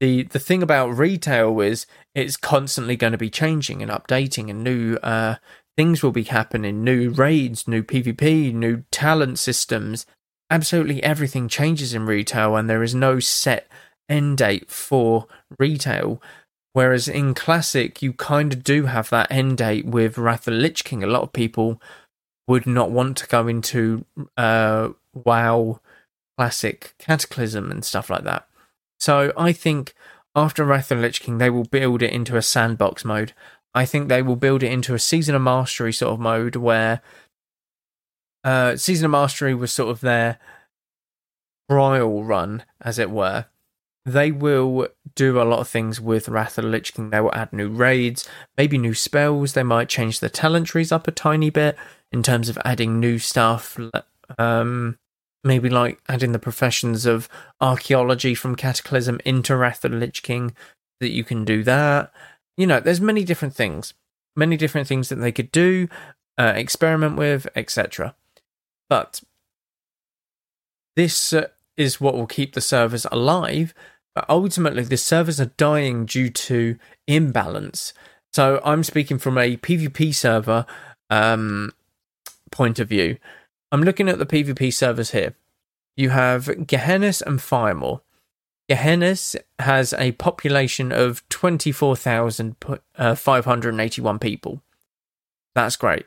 The 0.00 0.22
the 0.22 0.38
thing 0.38 0.62
about 0.62 0.96
retail 0.96 1.60
is 1.60 1.84
it's 2.14 2.38
constantly 2.38 2.96
going 2.96 3.12
to 3.12 3.18
be 3.18 3.28
changing 3.28 3.82
and 3.82 3.90
updating 3.90 4.48
and 4.48 4.64
new 4.64 4.96
uh, 5.02 5.34
things 5.76 6.02
will 6.02 6.10
be 6.10 6.22
happening, 6.22 6.82
new 6.82 7.10
raids, 7.10 7.68
new 7.68 7.82
PvP, 7.82 8.54
new 8.54 8.84
talent 8.90 9.38
systems. 9.38 10.06
Absolutely 10.48 11.02
everything 11.02 11.48
changes 11.48 11.92
in 11.92 12.06
retail 12.06 12.56
and 12.56 12.70
there 12.70 12.82
is 12.82 12.94
no 12.94 13.20
set 13.20 13.68
end 14.08 14.38
date 14.38 14.70
for 14.70 15.26
retail. 15.58 16.22
Whereas 16.72 17.08
in 17.08 17.34
Classic, 17.34 18.00
you 18.00 18.14
kind 18.14 18.54
of 18.54 18.64
do 18.64 18.86
have 18.86 19.10
that 19.10 19.30
end 19.30 19.58
date 19.58 19.84
with 19.84 20.16
Wrath 20.16 20.48
of 20.48 20.54
the 20.54 20.60
Lich 20.60 20.84
King. 20.84 21.04
A 21.04 21.06
lot 21.06 21.24
of 21.24 21.34
people 21.34 21.78
would 22.48 22.66
not 22.66 22.90
want 22.90 23.18
to 23.18 23.26
go 23.26 23.48
into 23.48 24.06
uh, 24.38 24.88
WoW 25.12 25.80
Classic 26.40 26.94
Cataclysm 26.98 27.70
and 27.70 27.84
stuff 27.84 28.08
like 28.08 28.24
that. 28.24 28.48
So 28.98 29.30
I 29.36 29.52
think 29.52 29.92
after 30.34 30.64
Wrath 30.64 30.90
of 30.90 30.96
the 30.96 31.02
Lich 31.02 31.20
King, 31.20 31.36
they 31.36 31.50
will 31.50 31.64
build 31.64 32.00
it 32.00 32.14
into 32.14 32.38
a 32.38 32.40
sandbox 32.40 33.04
mode. 33.04 33.34
I 33.74 33.84
think 33.84 34.08
they 34.08 34.22
will 34.22 34.36
build 34.36 34.62
it 34.62 34.72
into 34.72 34.94
a 34.94 34.98
Season 34.98 35.34
of 35.34 35.42
Mastery 35.42 35.92
sort 35.92 36.14
of 36.14 36.18
mode 36.18 36.56
where 36.56 37.02
uh, 38.42 38.76
Season 38.76 39.04
of 39.04 39.10
Mastery 39.10 39.54
was 39.54 39.70
sort 39.70 39.90
of 39.90 40.00
their 40.00 40.38
trial 41.70 42.24
run, 42.24 42.64
as 42.80 42.98
it 42.98 43.10
were, 43.10 43.44
they 44.06 44.32
will 44.32 44.88
do 45.14 45.42
a 45.42 45.44
lot 45.44 45.58
of 45.58 45.68
things 45.68 46.00
with 46.00 46.26
Wrath 46.26 46.56
of 46.56 46.64
the 46.64 46.70
Lich 46.70 46.94
King. 46.94 47.10
They 47.10 47.20
will 47.20 47.34
add 47.34 47.52
new 47.52 47.68
raids, 47.68 48.26
maybe 48.56 48.78
new 48.78 48.94
spells. 48.94 49.52
They 49.52 49.62
might 49.62 49.90
change 49.90 50.20
the 50.20 50.30
talent 50.30 50.68
trees 50.68 50.90
up 50.90 51.06
a 51.06 51.12
tiny 51.12 51.50
bit 51.50 51.76
in 52.10 52.22
terms 52.22 52.48
of 52.48 52.56
adding 52.64 52.98
new 52.98 53.18
stuff. 53.18 53.78
Um, 54.38 54.96
maybe 55.42 55.68
like 55.68 56.00
adding 56.08 56.32
the 56.32 56.38
professions 56.38 57.06
of 57.06 57.28
archaeology 57.60 58.34
from 58.34 58.56
Cataclysm 58.56 59.20
into 59.24 59.56
Wrath 59.56 59.84
of 59.84 59.92
the 59.92 59.96
Lich 59.96 60.22
King, 60.22 60.54
that 61.00 61.10
you 61.10 61.24
can 61.24 61.44
do 61.44 61.62
that. 61.64 62.12
You 62.56 62.66
know, 62.66 62.80
there's 62.80 63.00
many 63.00 63.24
different 63.24 63.54
things, 63.54 63.94
many 64.36 64.56
different 64.56 64.86
things 64.86 65.08
that 65.08 65.16
they 65.16 65.32
could 65.32 65.50
do, 65.50 65.88
uh, 66.38 66.52
experiment 66.56 67.16
with, 67.16 67.48
etc. 67.56 68.14
But 68.88 69.22
this 70.96 71.32
uh, 71.32 71.48
is 71.76 72.00
what 72.00 72.14
will 72.14 72.26
keep 72.26 72.54
the 72.54 72.60
servers 72.60 73.06
alive. 73.10 73.72
But 74.14 74.26
ultimately, 74.28 74.82
the 74.82 74.96
servers 74.96 75.40
are 75.40 75.52
dying 75.56 76.04
due 76.04 76.30
to 76.30 76.76
imbalance. 77.06 77.94
So 78.32 78.60
I'm 78.64 78.84
speaking 78.84 79.18
from 79.18 79.38
a 79.38 79.56
PvP 79.56 80.14
server 80.14 80.66
um, 81.08 81.72
point 82.50 82.78
of 82.78 82.88
view. 82.88 83.18
I'm 83.72 83.82
looking 83.82 84.08
at 84.08 84.18
the 84.18 84.26
PvP 84.26 84.72
servers 84.72 85.12
here. 85.12 85.36
You 85.96 86.10
have 86.10 86.46
Gehennas 86.46 87.22
and 87.22 87.38
Firemaw. 87.38 88.00
Gehennas 88.68 89.36
has 89.58 89.94
a 89.94 90.12
population 90.12 90.92
of 90.92 91.26
24,581 91.28 94.14
uh, 94.14 94.18
people. 94.18 94.62
That's 95.54 95.76
great. 95.76 96.04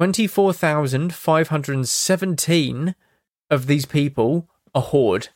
24,517 0.00 2.94
of 3.50 3.66
these 3.66 3.84
people 3.86 4.48
are 4.74 4.82
Horde. 4.82 5.28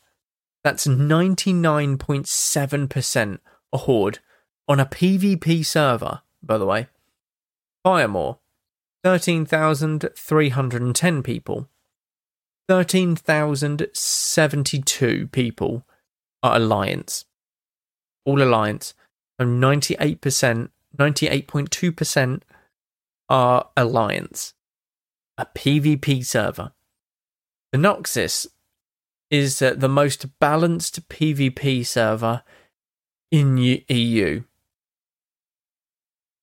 That's 0.64 0.86
99.7% 0.86 3.38
a 3.72 3.78
Horde 3.78 4.18
on 4.66 4.80
a 4.80 4.86
PvP 4.86 5.64
server, 5.64 6.22
by 6.42 6.58
the 6.58 6.66
way. 6.66 6.88
Firemaw, 7.86 8.38
13,310 9.04 11.22
people. 11.22 11.68
13,072 12.68 15.28
people 15.28 15.86
are 16.42 16.56
Alliance. 16.56 17.24
All 18.24 18.42
Alliance. 18.42 18.94
So 19.40 19.46
98%, 19.46 20.70
98.2% 20.96 22.42
are 23.28 23.68
Alliance. 23.76 24.54
A 25.38 25.46
PvP 25.46 26.24
server. 26.24 26.72
Venoxis 27.74 28.46
is 29.30 29.62
uh, 29.62 29.74
the 29.76 29.88
most 29.88 30.38
balanced 30.40 31.08
PvP 31.08 31.86
server 31.86 32.42
in 33.30 33.56
EU. 33.58 34.42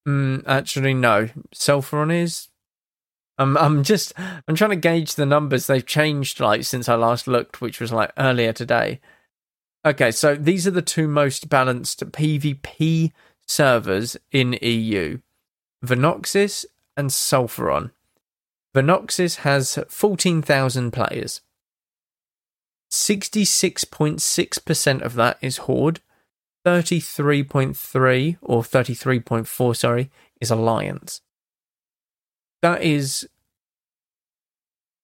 Mm, 0.08 0.44
actually, 0.46 0.94
no. 0.94 1.30
Sulfuron 1.54 2.14
is. 2.14 2.50
I'm. 3.38 3.58
I'm 3.58 3.84
just. 3.84 4.14
I'm 4.18 4.56
trying 4.56 4.70
to 4.72 4.76
gauge 4.76 5.16
the 5.16 5.26
numbers. 5.26 5.68
They've 5.68 5.86
changed 5.86 6.40
like 6.40 6.64
since 6.64 6.88
I 6.88 6.96
last 6.96 7.28
looked, 7.28 7.62
which 7.62 7.80
was 7.80 7.92
like 7.92 8.12
earlier 8.18 8.54
today. 8.54 9.00
Okay, 9.86 10.12
so 10.12 10.36
these 10.36 10.66
are 10.66 10.72
the 10.72 10.82
two 10.82 11.08
most 11.08 11.50
balanced 11.50 12.12
PvP 12.12 13.12
servers 13.48 14.18
in 14.32 14.58
EU: 14.62 15.20
Venoxis 15.84 16.66
and 16.96 17.10
Sulfuron. 17.10 17.92
Venoxis 18.76 19.38
has 19.38 19.80
14,000 19.88 20.92
players. 20.92 21.42
66.6% 22.92 25.02
of 25.02 25.16
that 25.16 25.38
is 25.42 25.58
Horde. 25.58 26.02
33.3 26.66 28.38
or 28.42 28.64
33.4, 28.64 29.76
sorry, 29.76 30.10
is 30.42 30.50
Alliance. 30.50 31.22
That 32.62 32.82
is 32.82 33.28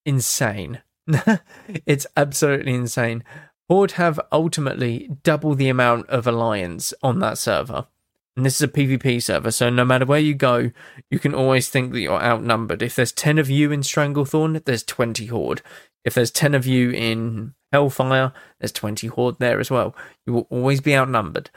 insane. 0.06 0.82
it's 1.86 2.08
absolutely 2.18 2.74
insane. 2.74 3.24
Horde 3.70 3.92
have 3.92 4.20
ultimately 4.32 5.10
double 5.24 5.56
the 5.56 5.70
amount 5.70 6.10
of 6.10 6.26
Alliance 6.26 6.94
on 7.04 7.20
that 7.20 7.38
server. 7.38 7.88
And 8.36 8.46
this 8.46 8.56
is 8.56 8.62
a 8.62 8.68
PvP 8.68 9.22
server, 9.22 9.52
so 9.52 9.70
no 9.70 9.84
matter 9.84 10.06
where 10.06 10.20
you 10.20 10.34
go, 10.34 10.72
you 11.10 11.20
can 11.20 11.36
always 11.36 11.70
think 11.70 11.92
that 11.92 12.00
you're 12.00 12.22
outnumbered. 12.22 12.82
If 12.82 12.96
there's 12.96 13.12
10 13.12 13.38
of 13.38 13.50
you 13.50 13.72
in 13.72 13.82
Stranglethorn, 13.82 14.64
there's 14.64 14.84
20 14.84 15.26
Horde. 15.28 15.62
If 16.06 16.14
there's 16.14 16.32
10 16.32 16.56
of 16.56 16.66
you 16.66 16.92
in 16.92 17.54
Hellfire, 17.72 18.34
there's 18.60 18.72
20 18.72 19.08
Horde 19.08 19.40
there 19.40 19.60
as 19.60 19.72
well. 19.72 19.96
You 20.26 20.34
will 20.34 20.48
always 20.50 20.82
be 20.82 20.96
outnumbered. 20.96 21.50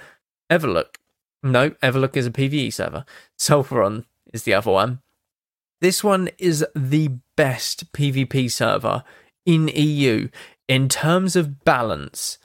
Everlook. 0.51 0.97
No, 1.43 1.71
Everlook 1.71 2.17
is 2.17 2.27
a 2.27 2.31
PvE 2.31 2.73
server. 2.73 3.05
Sulfuron 3.39 4.05
is 4.33 4.45
the 4.45 4.55
other 4.55 4.71
one. 4.71 5.01
This 5.81 6.03
one 6.03 6.31
is 6.39 6.65
the 6.75 7.11
best 7.37 7.93
PvP 7.93 8.51
server 8.51 9.05
in 9.45 9.69
EU 9.69 10.29
in 10.69 10.89
terms 10.89 11.37
of 11.37 11.65
balance. 11.65 12.39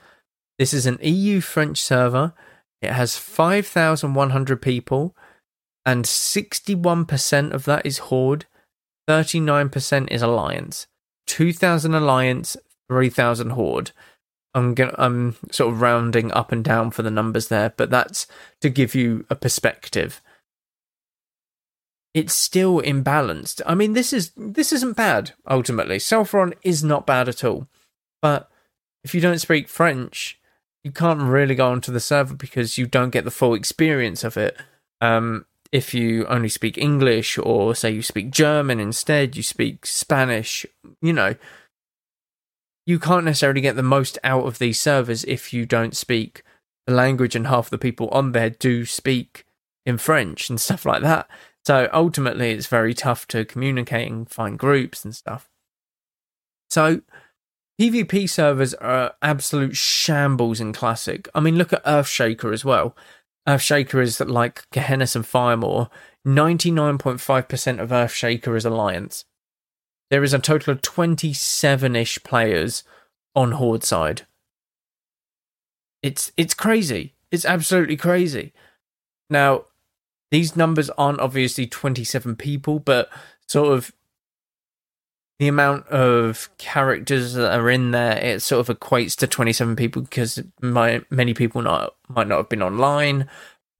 This 0.58 0.74
is 0.74 0.84
an 0.84 0.98
EU 1.00 1.40
French 1.40 1.80
server 1.80 2.34
it 2.82 2.92
has 2.92 3.16
5,100 3.16 4.62
people, 4.62 5.14
and 5.84 6.04
61% 6.04 7.52
of 7.52 7.64
that 7.64 7.84
is 7.84 7.98
Horde, 7.98 8.46
39% 9.08 10.10
is 10.10 10.22
Alliance. 10.22 10.86
2,000 11.26 11.94
Alliance, 11.94 12.56
3,000 12.90 13.50
Horde. 13.50 13.92
I'm 14.52 14.74
gonna, 14.74 14.94
I'm 14.98 15.36
sort 15.52 15.72
of 15.72 15.80
rounding 15.80 16.32
up 16.32 16.50
and 16.50 16.64
down 16.64 16.90
for 16.90 17.02
the 17.02 17.10
numbers 17.10 17.46
there, 17.46 17.72
but 17.76 17.88
that's 17.88 18.26
to 18.60 18.68
give 18.68 18.96
you 18.96 19.24
a 19.30 19.36
perspective. 19.36 20.20
It's 22.12 22.34
still 22.34 22.82
imbalanced. 22.82 23.62
I 23.64 23.76
mean, 23.76 23.92
this 23.92 24.12
is 24.12 24.32
this 24.36 24.72
isn't 24.72 24.96
bad 24.96 25.34
ultimately. 25.48 25.98
Sulfuron 25.98 26.54
is 26.62 26.82
not 26.82 27.06
bad 27.06 27.28
at 27.28 27.44
all, 27.44 27.68
but 28.20 28.50
if 29.04 29.14
you 29.14 29.20
don't 29.20 29.38
speak 29.38 29.68
French, 29.68 30.40
you 30.82 30.90
can't 30.90 31.20
really 31.20 31.54
go 31.54 31.70
onto 31.70 31.92
the 31.92 32.00
server 32.00 32.34
because 32.34 32.76
you 32.76 32.86
don't 32.86 33.10
get 33.10 33.24
the 33.24 33.30
full 33.30 33.54
experience 33.54 34.24
of 34.24 34.36
it. 34.36 34.56
Um, 35.00 35.46
if 35.70 35.94
you 35.94 36.26
only 36.26 36.48
speak 36.48 36.76
English 36.76 37.38
or 37.38 37.76
say 37.76 37.92
you 37.92 38.02
speak 38.02 38.32
German 38.32 38.80
instead, 38.80 39.36
you 39.36 39.44
speak 39.44 39.86
Spanish, 39.86 40.66
you 41.00 41.12
know, 41.12 41.36
you 42.90 42.98
can't 42.98 43.24
necessarily 43.24 43.60
get 43.60 43.76
the 43.76 43.84
most 43.84 44.18
out 44.24 44.44
of 44.46 44.58
these 44.58 44.80
servers 44.80 45.22
if 45.24 45.52
you 45.52 45.64
don't 45.64 45.96
speak 45.96 46.42
the 46.88 46.92
language 46.92 47.36
and 47.36 47.46
half 47.46 47.70
the 47.70 47.78
people 47.78 48.08
on 48.08 48.32
there 48.32 48.50
do 48.50 48.84
speak 48.84 49.44
in 49.86 49.96
French 49.96 50.50
and 50.50 50.60
stuff 50.60 50.84
like 50.84 51.00
that. 51.02 51.28
So 51.64 51.88
ultimately, 51.92 52.50
it's 52.50 52.66
very 52.66 52.92
tough 52.92 53.28
to 53.28 53.44
communicate 53.44 54.10
and 54.10 54.28
find 54.28 54.58
groups 54.58 55.04
and 55.04 55.14
stuff. 55.14 55.48
So 56.68 57.02
PvP 57.80 58.28
servers 58.28 58.74
are 58.74 59.14
absolute 59.22 59.76
shambles 59.76 60.60
in 60.60 60.72
Classic. 60.72 61.28
I 61.32 61.38
mean, 61.38 61.56
look 61.56 61.72
at 61.72 61.84
Earthshaker 61.84 62.52
as 62.52 62.64
well. 62.64 62.96
Earthshaker 63.48 64.02
is 64.02 64.18
like 64.18 64.68
Gehennas 64.70 65.14
and 65.14 65.24
Firemaw. 65.24 65.88
99.5% 66.26 67.78
of 67.78 67.90
Earthshaker 67.90 68.56
is 68.56 68.64
Alliance. 68.64 69.26
There 70.10 70.24
is 70.24 70.34
a 70.34 70.38
total 70.38 70.72
of 70.72 70.82
27 70.82 71.96
ish 71.96 72.22
players 72.22 72.82
on 73.34 73.52
Horde 73.52 73.84
side. 73.84 74.22
It's 76.02 76.32
it's 76.36 76.54
crazy. 76.54 77.14
It's 77.30 77.44
absolutely 77.44 77.96
crazy. 77.96 78.52
Now, 79.28 79.66
these 80.30 80.56
numbers 80.56 80.90
aren't 80.90 81.20
obviously 81.20 81.66
27 81.66 82.36
people, 82.36 82.80
but 82.80 83.08
sort 83.46 83.72
of 83.72 83.92
the 85.38 85.48
amount 85.48 85.86
of 85.88 86.50
characters 86.58 87.34
that 87.34 87.58
are 87.58 87.70
in 87.70 87.92
there, 87.92 88.18
it 88.18 88.42
sort 88.42 88.68
of 88.68 88.78
equates 88.78 89.16
to 89.16 89.26
27 89.26 89.74
people 89.74 90.02
because 90.02 90.42
my, 90.60 91.02
many 91.08 91.32
people 91.32 91.62
not 91.62 91.94
might 92.08 92.28
not 92.28 92.36
have 92.36 92.48
been 92.48 92.62
online. 92.62 93.28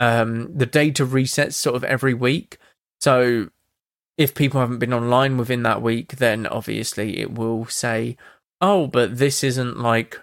Um, 0.00 0.56
the 0.56 0.66
data 0.66 1.04
resets 1.04 1.52
sort 1.52 1.76
of 1.76 1.84
every 1.84 2.14
week. 2.14 2.56
So 3.00 3.50
if 4.20 4.34
people 4.34 4.60
haven't 4.60 4.80
been 4.80 4.92
online 4.92 5.38
within 5.38 5.62
that 5.62 5.80
week, 5.80 6.16
then 6.16 6.46
obviously 6.46 7.20
it 7.20 7.32
will 7.32 7.64
say, 7.64 8.18
oh, 8.60 8.86
but 8.86 9.16
this 9.16 9.42
isn't 9.42 9.78
like, 9.78 10.20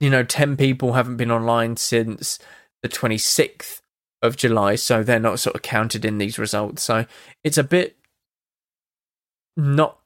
you 0.00 0.08
know, 0.08 0.24
10 0.24 0.56
people 0.56 0.94
haven't 0.94 1.18
been 1.18 1.30
online 1.30 1.76
since 1.76 2.38
the 2.82 2.88
26th 2.88 3.82
of 4.22 4.38
July, 4.38 4.74
so 4.74 5.02
they're 5.02 5.20
not 5.20 5.38
sort 5.38 5.54
of 5.54 5.60
counted 5.60 6.02
in 6.02 6.16
these 6.16 6.38
results. 6.38 6.82
So 6.82 7.04
it's 7.44 7.58
a 7.58 7.62
bit 7.62 7.98
not 9.54 9.98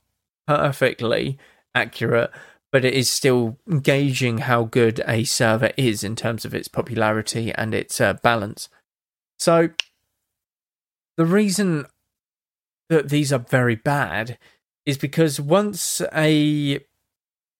perfectly 0.49 1.38
accurate, 1.73 2.33
but 2.73 2.85
it 2.85 2.94
is 2.94 3.09
still 3.09 3.59
gauging 3.81 4.38
how 4.38 4.64
good 4.64 5.01
a 5.07 5.23
server 5.23 5.70
is 5.77 6.03
in 6.03 6.16
terms 6.16 6.44
of 6.44 6.53
its 6.53 6.66
popularity 6.66 7.53
and 7.53 7.73
its 7.73 8.01
uh, 8.01 8.14
balance. 8.14 8.68
So 9.38 9.68
the 11.16 11.27
reason 11.27 11.87
that 12.88 13.09
these 13.09 13.33
are 13.33 13.38
very 13.38 13.75
bad 13.75 14.38
is 14.87 14.99
because 14.99 15.40
once 15.40 16.03
a 16.14 16.85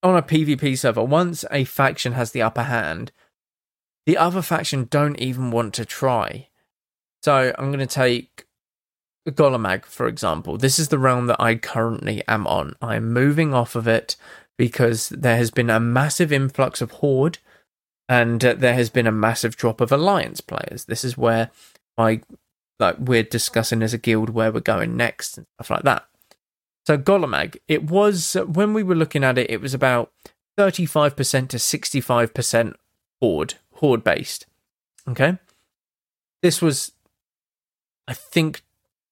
on 0.03 0.17
a 0.17 0.23
PvP 0.23 0.77
server, 0.79 1.03
once 1.03 1.45
a 1.51 1.65
faction 1.65 2.13
has 2.13 2.33
the 2.33 2.43
upper 2.43 2.65
hand, 2.65 3.11
the 4.07 4.19
other 4.19 4.43
faction 4.43 4.87
don't 4.91 5.19
even 5.19 5.51
want 5.51 5.73
to 5.75 5.85
try. 5.87 6.49
So 7.23 7.55
I'm 7.59 7.69
going 7.73 7.79
to 7.79 7.87
take 7.87 8.47
Golemagg, 9.27 9.87
for 9.87 10.07
example. 10.07 10.59
This 10.59 10.79
is 10.79 10.89
the 10.89 10.99
realm 10.99 11.27
that 11.29 11.41
I 11.41 11.55
currently 11.55 12.23
am 12.29 12.47
on. 12.47 12.77
I'm 12.83 13.13
moving 13.13 13.55
off 13.55 13.75
of 13.75 13.89
it 13.89 14.17
because 14.59 15.09
there 15.09 15.39
has 15.39 15.51
been 15.51 15.71
a 15.71 15.81
massive 15.81 16.33
influx 16.33 16.83
of 16.83 16.93
Horde 16.93 17.39
and 18.09 18.45
uh, 18.45 18.55
there 18.55 18.75
has 18.75 18.91
been 18.91 19.07
a 19.07 19.13
massive 19.13 19.57
drop 19.57 19.81
of 19.81 19.91
Alliance 19.91 20.43
players. 20.43 20.85
This 20.85 21.05
is 21.05 21.17
where 21.17 21.51
I 21.97 22.21
like 22.79 22.97
we're 22.99 23.23
discussing 23.23 23.83
as 23.83 23.95
a 23.95 23.99
guild 23.99 24.31
where 24.31 24.53
we're 24.53 24.61
going 24.61 24.97
next 24.97 25.39
and 25.39 25.47
stuff 25.55 25.71
like 25.71 25.83
that. 25.83 26.05
So 26.87 26.99
Golemagg, 26.99 27.57
it 27.69 27.85
was 27.85 28.35
when 28.47 28.75
we 28.75 28.83
were 28.83 28.95
looking 28.95 29.25
at 29.25 29.39
it, 29.39 29.51
it 29.51 29.61
was 29.61 29.75
about 29.75 30.13
35% 30.59 31.49
to 31.49 31.57
65% 31.57 32.75
horde, 33.21 33.55
horde 33.75 34.05
based. 34.05 34.47
Okay. 35.09 35.39
This 36.43 36.61
was 36.61 36.93
I 38.07 38.13
think 38.13 38.63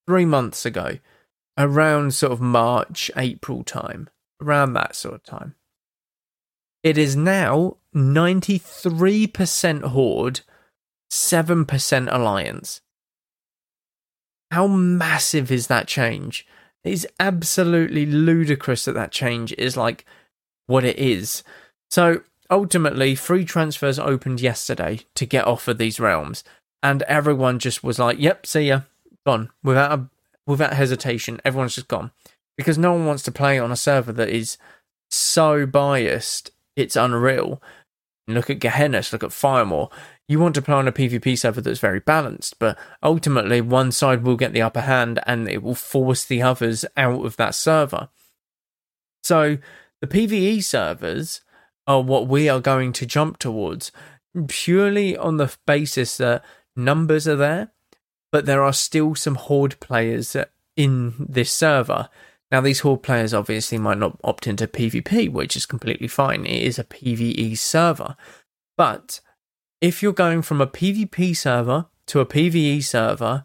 three 0.05 0.25
months 0.25 0.65
ago, 0.65 0.99
around 1.57 2.13
sort 2.13 2.31
of 2.31 2.41
March, 2.41 3.09
April 3.15 3.63
time, 3.63 4.09
around 4.41 4.73
that 4.73 4.95
sort 4.95 5.15
of 5.15 5.23
time. 5.23 5.55
It 6.83 6.97
is 6.97 7.15
now 7.15 7.77
93% 7.95 9.83
Horde, 9.83 10.41
7% 11.11 12.13
Alliance. 12.13 12.81
How 14.53 14.67
massive 14.67 15.51
is 15.51 15.65
that 15.65 15.87
change? 15.87 16.45
It 16.83 16.93
is 16.93 17.07
absolutely 17.19 18.05
ludicrous 18.05 18.85
that 18.85 18.93
that 18.93 19.11
change 19.11 19.51
is 19.57 19.75
like 19.75 20.05
what 20.67 20.83
it 20.83 20.99
is. 20.99 21.43
So 21.89 22.21
ultimately, 22.51 23.15
free 23.15 23.45
transfers 23.45 23.97
opened 23.97 24.41
yesterday 24.41 24.99
to 25.15 25.25
get 25.25 25.47
off 25.47 25.67
of 25.67 25.79
these 25.79 25.99
realms, 25.99 26.43
and 26.83 27.01
everyone 27.03 27.57
just 27.57 27.83
was 27.83 27.97
like, 27.97 28.19
"Yep, 28.19 28.45
see 28.45 28.67
ya, 28.67 28.81
gone 29.25 29.49
without 29.63 29.91
a, 29.91 30.09
without 30.45 30.73
hesitation. 30.73 31.41
Everyone's 31.43 31.73
just 31.73 31.87
gone 31.87 32.11
because 32.55 32.77
no 32.77 32.93
one 32.93 33.07
wants 33.07 33.23
to 33.23 33.31
play 33.31 33.57
on 33.57 33.71
a 33.71 33.75
server 33.75 34.11
that 34.11 34.29
is 34.29 34.59
so 35.09 35.65
biased. 35.65 36.51
It's 36.75 36.95
unreal. 36.95 37.59
Look 38.27 38.51
at 38.51 38.59
Gehennas, 38.59 39.11
look 39.11 39.23
at 39.23 39.31
Firemaw. 39.31 39.89
You 40.27 40.39
want 40.39 40.55
to 40.55 40.61
play 40.61 40.75
on 40.75 40.87
a 40.87 40.91
PvP 40.91 41.37
server 41.37 41.61
that's 41.61 41.79
very 41.79 41.99
balanced, 41.99 42.57
but 42.59 42.77
ultimately 43.01 43.61
one 43.61 43.91
side 43.91 44.23
will 44.23 44.37
get 44.37 44.53
the 44.53 44.61
upper 44.61 44.81
hand 44.81 45.19
and 45.27 45.49
it 45.49 45.61
will 45.61 45.75
force 45.75 46.23
the 46.23 46.41
others 46.41 46.85
out 46.95 47.25
of 47.25 47.35
that 47.37 47.55
server. 47.55 48.09
So 49.23 49.57
the 50.01 50.07
PvE 50.07 50.63
servers 50.63 51.41
are 51.85 52.01
what 52.01 52.27
we 52.27 52.47
are 52.47 52.61
going 52.61 52.93
to 52.93 53.05
jump 53.05 53.37
towards 53.37 53.91
purely 54.47 55.15
on 55.17 55.37
the 55.37 55.55
basis 55.65 56.17
that 56.17 56.43
numbers 56.75 57.27
are 57.27 57.35
there 57.35 57.73
but 58.33 58.47
there 58.47 58.63
are 58.63 58.73
still 58.73 59.13
some 59.13 59.35
Horde 59.35 59.79
players 59.79 60.35
in 60.75 61.13
this 61.19 61.51
server. 61.51 62.09
Now, 62.51 62.61
these 62.61 62.79
Horde 62.79 63.03
players 63.03 63.31
obviously 63.31 63.77
might 63.77 63.99
not 63.99 64.19
opt 64.23 64.47
into 64.47 64.65
PvP, 64.65 65.31
which 65.31 65.55
is 65.55 65.67
completely 65.67 66.07
fine. 66.07 66.43
It 66.43 66.63
is 66.63 66.79
a 66.79 66.83
PvE 66.83 67.55
server. 67.59 68.17
But 68.75 69.21
if 69.83 70.01
you're 70.01 70.13
going 70.13 70.41
from 70.41 70.61
a 70.61 70.65
PvP 70.65 71.35
server 71.35 71.87
to 72.07 72.21
a 72.21 72.25
PvE 72.25 72.81
server, 72.81 73.43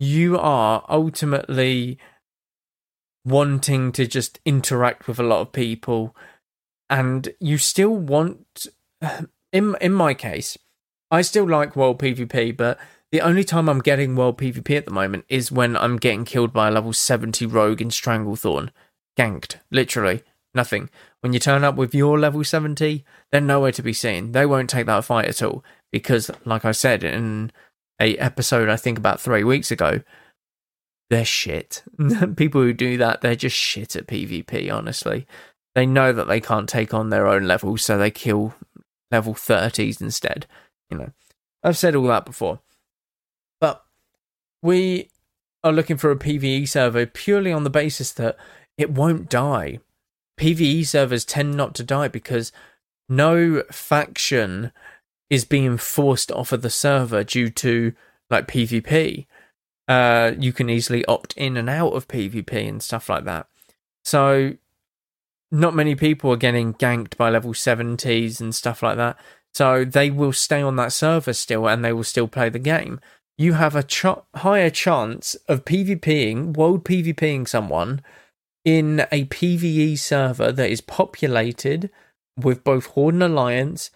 you 0.00 0.38
are 0.38 0.86
ultimately 0.88 1.98
wanting 3.26 3.92
to 3.92 4.06
just 4.06 4.40
interact 4.46 5.06
with 5.06 5.18
a 5.18 5.22
lot 5.22 5.42
of 5.42 5.52
people 5.52 6.16
and 6.88 7.28
you 7.40 7.58
still 7.58 7.94
want 7.94 8.66
in 9.52 9.76
in 9.82 9.92
my 9.92 10.14
case 10.14 10.56
I 11.10 11.22
still 11.22 11.46
like 11.46 11.76
world 11.76 11.98
PvP, 11.98 12.56
but 12.56 12.78
the 13.10 13.22
only 13.22 13.44
time 13.44 13.68
I'm 13.68 13.80
getting 13.80 14.14
world 14.14 14.38
PvP 14.38 14.76
at 14.76 14.84
the 14.84 14.90
moment 14.92 15.24
is 15.28 15.50
when 15.52 15.76
I'm 15.76 15.96
getting 15.96 16.24
killed 16.24 16.52
by 16.52 16.68
a 16.68 16.70
level 16.70 16.92
70 16.92 17.46
rogue 17.46 17.80
in 17.80 17.88
Stranglethorn. 17.88 18.70
Ganked. 19.18 19.56
Literally. 19.70 20.22
Nothing. 20.54 20.90
When 21.20 21.32
you 21.32 21.38
turn 21.38 21.64
up 21.64 21.76
with 21.76 21.94
your 21.94 22.18
level 22.18 22.42
70, 22.42 23.04
they're 23.30 23.40
nowhere 23.40 23.72
to 23.72 23.82
be 23.82 23.92
seen. 23.92 24.32
They 24.32 24.46
won't 24.46 24.70
take 24.70 24.86
that 24.86 25.04
fight 25.04 25.26
at 25.26 25.42
all. 25.42 25.62
Because, 25.92 26.30
like 26.44 26.64
I 26.64 26.72
said 26.72 27.02
in 27.04 27.52
a 28.00 28.16
episode 28.18 28.68
I 28.68 28.76
think 28.76 28.98
about 28.98 29.20
three 29.20 29.44
weeks 29.44 29.70
ago, 29.70 30.00
they're 31.10 31.24
shit. 31.24 31.82
People 32.36 32.62
who 32.62 32.72
do 32.72 32.96
that, 32.98 33.20
they're 33.20 33.36
just 33.36 33.56
shit 33.56 33.96
at 33.96 34.06
PvP, 34.06 34.72
honestly. 34.72 35.26
They 35.74 35.86
know 35.86 36.12
that 36.12 36.28
they 36.28 36.40
can't 36.40 36.68
take 36.68 36.92
on 36.92 37.10
their 37.10 37.26
own 37.26 37.46
level, 37.46 37.76
so 37.76 37.96
they 37.96 38.10
kill 38.10 38.54
level 39.10 39.34
30s 39.34 40.00
instead. 40.00 40.46
You 40.90 40.98
know, 40.98 41.10
I've 41.62 41.78
said 41.78 41.94
all 41.94 42.06
that 42.08 42.26
before. 42.26 42.60
But 43.60 43.84
we 44.62 45.10
are 45.64 45.72
looking 45.72 45.96
for 45.96 46.10
a 46.10 46.16
PvE 46.16 46.68
server 46.68 47.06
purely 47.06 47.52
on 47.52 47.64
the 47.64 47.70
basis 47.70 48.12
that 48.12 48.36
it 48.76 48.90
won't 48.90 49.28
die. 49.28 49.80
PvE 50.38 50.86
servers 50.86 51.24
tend 51.24 51.56
not 51.56 51.74
to 51.74 51.82
die 51.82 52.08
because 52.08 52.52
no 53.08 53.62
faction 53.70 54.72
is 55.30 55.44
being 55.44 55.76
forced 55.76 56.32
off 56.32 56.52
of 56.52 56.62
the 56.62 56.70
server 56.70 57.24
due 57.24 57.50
to 57.50 57.92
like 58.30 58.48
PvP. 58.48 59.26
Uh, 59.86 60.32
you 60.38 60.52
can 60.52 60.68
easily 60.68 61.04
opt 61.06 61.34
in 61.36 61.56
and 61.56 61.68
out 61.68 61.94
of 61.94 62.08
PvP 62.08 62.68
and 62.68 62.82
stuff 62.82 63.08
like 63.08 63.24
that. 63.24 63.46
So, 64.04 64.54
not 65.50 65.74
many 65.74 65.94
people 65.94 66.30
are 66.30 66.36
getting 66.36 66.74
ganked 66.74 67.16
by 67.16 67.30
level 67.30 67.52
70s 67.52 68.40
and 68.40 68.54
stuff 68.54 68.82
like 68.82 68.96
that. 68.96 69.18
So 69.54 69.84
they 69.84 70.10
will 70.10 70.32
stay 70.32 70.60
on 70.62 70.76
that 70.76 70.92
server 70.92 71.32
still 71.32 71.68
and 71.68 71.84
they 71.84 71.92
will 71.92 72.04
still 72.04 72.28
play 72.28 72.48
the 72.48 72.58
game. 72.58 73.00
You 73.36 73.54
have 73.54 73.74
a 73.74 73.82
ch- 73.82 74.04
higher 74.34 74.70
chance 74.70 75.34
of 75.48 75.64
PvPing, 75.64 76.56
world 76.56 76.84
PvPing 76.84 77.48
someone 77.48 78.02
in 78.68 79.00
a 79.10 79.24
PvE 79.24 79.98
server 79.98 80.52
that 80.52 80.70
is 80.70 80.82
populated 80.82 81.88
with 82.36 82.62
both 82.62 82.84
Horde 82.88 83.14
and 83.14 83.22
Alliance 83.22 83.90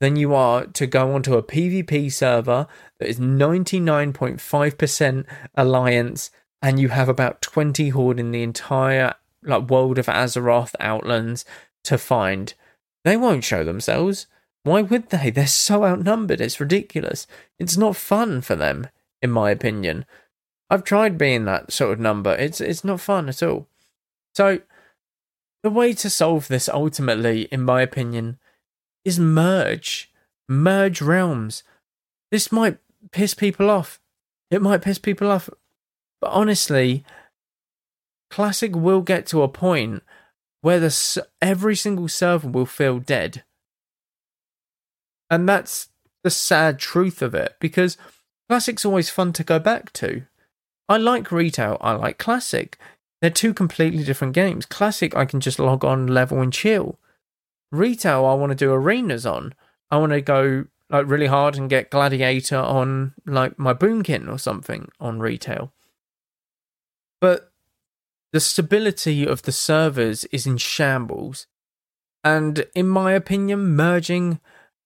than 0.00 0.14
you 0.14 0.32
are 0.32 0.64
to 0.64 0.86
go 0.86 1.12
onto 1.12 1.34
a 1.34 1.42
PvP 1.42 2.12
server 2.12 2.68
that 3.00 3.08
is 3.08 3.18
99.5% 3.18 5.24
Alliance 5.56 6.30
and 6.62 6.78
you 6.78 6.90
have 6.90 7.08
about 7.08 7.42
20 7.42 7.88
Horde 7.88 8.20
in 8.20 8.30
the 8.30 8.44
entire 8.44 9.14
like 9.42 9.68
world 9.68 9.98
of 9.98 10.06
Azeroth 10.06 10.76
Outlands 10.78 11.44
to 11.82 11.98
find. 11.98 12.54
They 13.02 13.16
won't 13.16 13.42
show 13.42 13.64
themselves. 13.64 14.28
Why 14.62 14.82
would 14.82 15.10
they? 15.10 15.30
They're 15.30 15.48
so 15.48 15.84
outnumbered. 15.84 16.40
It's 16.40 16.60
ridiculous. 16.60 17.26
It's 17.58 17.76
not 17.76 17.96
fun 17.96 18.40
for 18.40 18.54
them, 18.54 18.86
in 19.20 19.32
my 19.32 19.50
opinion. 19.50 20.04
I've 20.70 20.84
tried 20.84 21.18
being 21.18 21.44
that 21.46 21.72
sort 21.72 21.94
of 21.94 21.98
number. 21.98 22.36
It's 22.36 22.60
it's 22.60 22.84
not 22.84 23.00
fun 23.00 23.28
at 23.28 23.42
all. 23.42 23.66
So 24.34 24.60
the 25.62 25.70
way 25.70 25.92
to 25.94 26.10
solve 26.10 26.48
this 26.48 26.68
ultimately, 26.68 27.42
in 27.52 27.62
my 27.62 27.82
opinion, 27.82 28.38
is 29.04 29.18
merge. 29.18 30.12
Merge 30.48 31.00
realms. 31.00 31.62
This 32.30 32.50
might 32.50 32.78
piss 33.10 33.34
people 33.34 33.70
off. 33.70 34.00
It 34.50 34.62
might 34.62 34.82
piss 34.82 34.98
people 34.98 35.30
off. 35.30 35.48
But 36.20 36.30
honestly, 36.30 37.04
Classic 38.30 38.74
will 38.74 39.02
get 39.02 39.26
to 39.26 39.42
a 39.42 39.48
point 39.48 40.02
where 40.62 40.80
the, 40.80 41.26
every 41.40 41.76
single 41.76 42.08
server 42.08 42.48
will 42.48 42.66
feel 42.66 42.98
dead. 42.98 43.44
And 45.28 45.48
that's 45.48 45.88
the 46.22 46.30
sad 46.30 46.78
truth 46.78 47.22
of 47.22 47.34
it 47.34 47.56
because 47.60 47.96
Classic's 48.48 48.84
always 48.84 49.10
fun 49.10 49.32
to 49.34 49.44
go 49.44 49.58
back 49.58 49.92
to. 49.94 50.22
I 50.88 50.96
like 50.96 51.32
retail, 51.32 51.78
I 51.80 51.92
like 51.92 52.18
Classic. 52.18 52.78
They're 53.22 53.30
two 53.30 53.54
completely 53.54 54.02
different 54.02 54.34
games. 54.34 54.66
Classic, 54.66 55.16
I 55.16 55.26
can 55.26 55.38
just 55.38 55.60
log 55.60 55.84
on, 55.84 56.08
level, 56.08 56.40
and 56.40 56.52
chill. 56.52 56.98
Retail, 57.70 58.26
I 58.26 58.34
want 58.34 58.50
to 58.50 58.56
do 58.56 58.72
arenas 58.72 59.24
on. 59.24 59.54
I 59.92 59.98
want 59.98 60.10
to 60.10 60.20
go 60.20 60.64
like 60.90 61.06
really 61.06 61.28
hard 61.28 61.56
and 61.56 61.70
get 61.70 61.88
Gladiator 61.88 62.58
on 62.58 63.14
like 63.24 63.60
my 63.60 63.74
Boomkin 63.74 64.28
or 64.28 64.38
something 64.38 64.90
on 64.98 65.20
retail. 65.20 65.72
But 67.20 67.52
the 68.32 68.40
stability 68.40 69.24
of 69.24 69.42
the 69.42 69.52
servers 69.52 70.24
is 70.26 70.44
in 70.44 70.56
shambles. 70.56 71.46
And 72.24 72.66
in 72.74 72.88
my 72.88 73.12
opinion, 73.12 73.76
merging 73.76 74.40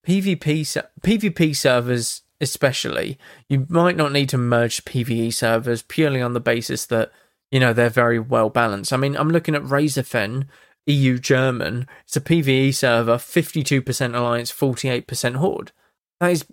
PvP 0.06 0.84
PvP 1.00 1.56
servers 1.56 2.20
especially, 2.38 3.18
you 3.48 3.64
might 3.70 3.96
not 3.96 4.12
need 4.12 4.28
to 4.28 4.36
merge 4.36 4.84
PvE 4.84 5.32
servers 5.32 5.80
purely 5.80 6.20
on 6.20 6.34
the 6.34 6.40
basis 6.40 6.84
that 6.86 7.10
you 7.50 7.60
know, 7.60 7.72
they're 7.72 7.90
very 7.90 8.18
well 8.18 8.50
balanced. 8.50 8.92
I 8.92 8.96
mean, 8.96 9.16
I'm 9.16 9.30
looking 9.30 9.54
at 9.54 9.62
Razorfen, 9.62 10.46
EU 10.86 11.18
German. 11.18 11.86
It's 12.04 12.16
a 12.16 12.20
PvE 12.20 12.74
server, 12.74 13.16
52% 13.16 14.14
Alliance, 14.14 14.52
48% 14.52 15.36
Horde. 15.36 15.72
That 16.20 16.32
is 16.32 16.44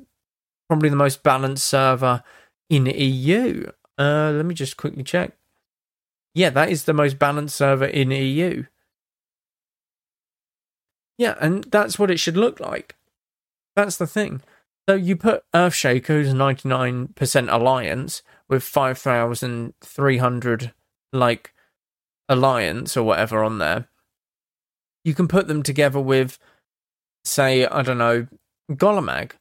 probably 0.67 0.89
the 0.89 0.95
most 0.95 1.23
balanced 1.23 1.67
server 1.67 2.23
in 2.69 2.85
EU. 2.85 3.69
Uh, 3.97 4.31
let 4.31 4.45
me 4.45 4.55
just 4.55 4.77
quickly 4.77 5.03
check. 5.03 5.33
Yeah, 6.33 6.49
that 6.51 6.69
is 6.69 6.85
the 6.85 6.93
most 6.93 7.19
balanced 7.19 7.55
server 7.55 7.85
in 7.85 8.11
EU. 8.11 8.63
Yeah, 11.17 11.35
and 11.39 11.65
that's 11.65 11.99
what 11.99 12.09
it 12.09 12.19
should 12.19 12.37
look 12.37 12.59
like. 12.59 12.95
That's 13.75 13.97
the 13.97 14.07
thing. 14.07 14.41
So 14.89 14.95
you 14.95 15.15
put 15.15 15.43
Earthshaker, 15.53 16.07
who's 16.07 16.33
99% 16.33 17.53
Alliance, 17.53 18.23
with 18.49 18.63
5,300 18.63 20.73
like 21.13 21.53
alliance 22.27 22.97
or 22.97 23.03
whatever 23.03 23.43
on 23.43 23.59
there, 23.59 23.87
you 25.03 25.13
can 25.13 25.27
put 25.27 25.47
them 25.47 25.63
together 25.63 25.99
with, 25.99 26.39
say, 27.23 27.65
I 27.65 27.81
don't 27.81 27.97
know, 27.97 28.27
Golemagg, 28.71 29.33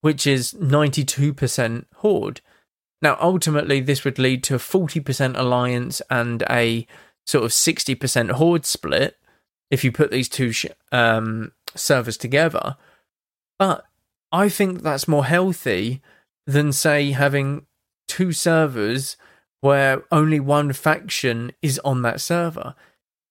which 0.00 0.26
is 0.26 0.54
92% 0.54 1.84
Horde. 1.96 2.40
Now, 3.02 3.18
ultimately, 3.20 3.80
this 3.80 4.04
would 4.04 4.18
lead 4.18 4.42
to 4.44 4.54
a 4.54 4.58
40% 4.58 5.36
alliance 5.36 6.00
and 6.10 6.42
a 6.48 6.86
sort 7.26 7.44
of 7.44 7.50
60% 7.50 8.32
Horde 8.32 8.66
split 8.66 9.18
if 9.70 9.82
you 9.82 9.90
put 9.90 10.10
these 10.10 10.28
two 10.28 10.52
sh- 10.52 10.66
um, 10.92 11.52
servers 11.74 12.16
together. 12.16 12.76
But 13.58 13.84
I 14.30 14.48
think 14.48 14.82
that's 14.82 15.08
more 15.08 15.24
healthy 15.24 16.00
than, 16.46 16.72
say, 16.72 17.10
having 17.12 17.66
two 18.06 18.32
servers 18.32 19.16
where 19.64 20.04
only 20.12 20.38
one 20.38 20.70
faction 20.74 21.50
is 21.62 21.80
on 21.86 22.02
that 22.02 22.20
server 22.20 22.74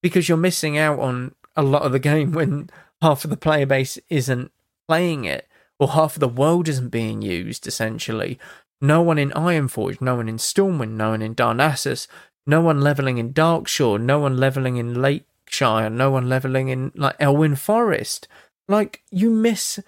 because 0.02 0.28
you're 0.28 0.36
missing 0.36 0.76
out 0.80 0.98
on 0.98 1.36
a 1.56 1.62
lot 1.62 1.84
of 1.84 1.92
the 1.92 2.00
game 2.00 2.32
when 2.32 2.68
half 3.04 3.24
of 3.24 3.30
the 3.30 3.38
player 3.38 3.68
base 3.68 4.00
isn't 4.10 4.52
playing 4.88 5.26
it 5.26 5.48
or 5.78 5.90
half 5.90 6.16
of 6.16 6.20
the 6.22 6.28
world 6.28 6.68
isn't 6.68 6.90
being 6.90 7.22
used 7.22 7.68
essentially. 7.68 8.40
No 8.82 9.00
one 9.00 9.20
in 9.20 9.30
ironforge 9.30 10.02
no 10.02 10.16
one 10.16 10.28
in 10.28 10.38
stormwind 10.38 10.94
no 10.94 11.12
one 11.12 11.22
in 11.22 11.36
darnassus 11.36 12.08
no 12.48 12.62
one 12.62 12.82
leveling 12.82 13.20
in 13.20 13.32
darkshore 13.32 14.02
no 14.02 14.18
one 14.18 14.36
leveling 14.36 14.78
in 14.78 15.00
lakeshire 15.00 15.88
no 15.88 16.10
one 16.10 16.28
leveling 16.28 16.70
in 16.70 16.92
like 16.96 17.16
elwynn 17.20 17.56
forest. 17.56 18.28
Like 18.68 19.04
you 19.12 19.30
miss 19.30 19.80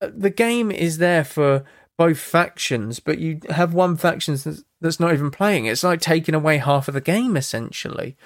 uh, 0.00 0.10
the 0.12 0.30
game 0.30 0.72
is 0.72 0.98
there 0.98 1.22
for 1.22 1.64
both 2.00 2.18
factions, 2.18 2.98
but 2.98 3.18
you 3.18 3.40
have 3.50 3.74
one 3.74 3.94
faction 3.94 4.34
that's, 4.80 4.98
not 4.98 5.12
even 5.12 5.30
playing. 5.30 5.66
It's 5.66 5.84
like 5.84 6.00
taking 6.00 6.34
away 6.34 6.56
half 6.56 6.88
of 6.88 6.94
the 6.94 7.00
game, 7.02 7.36
essentially. 7.36 8.16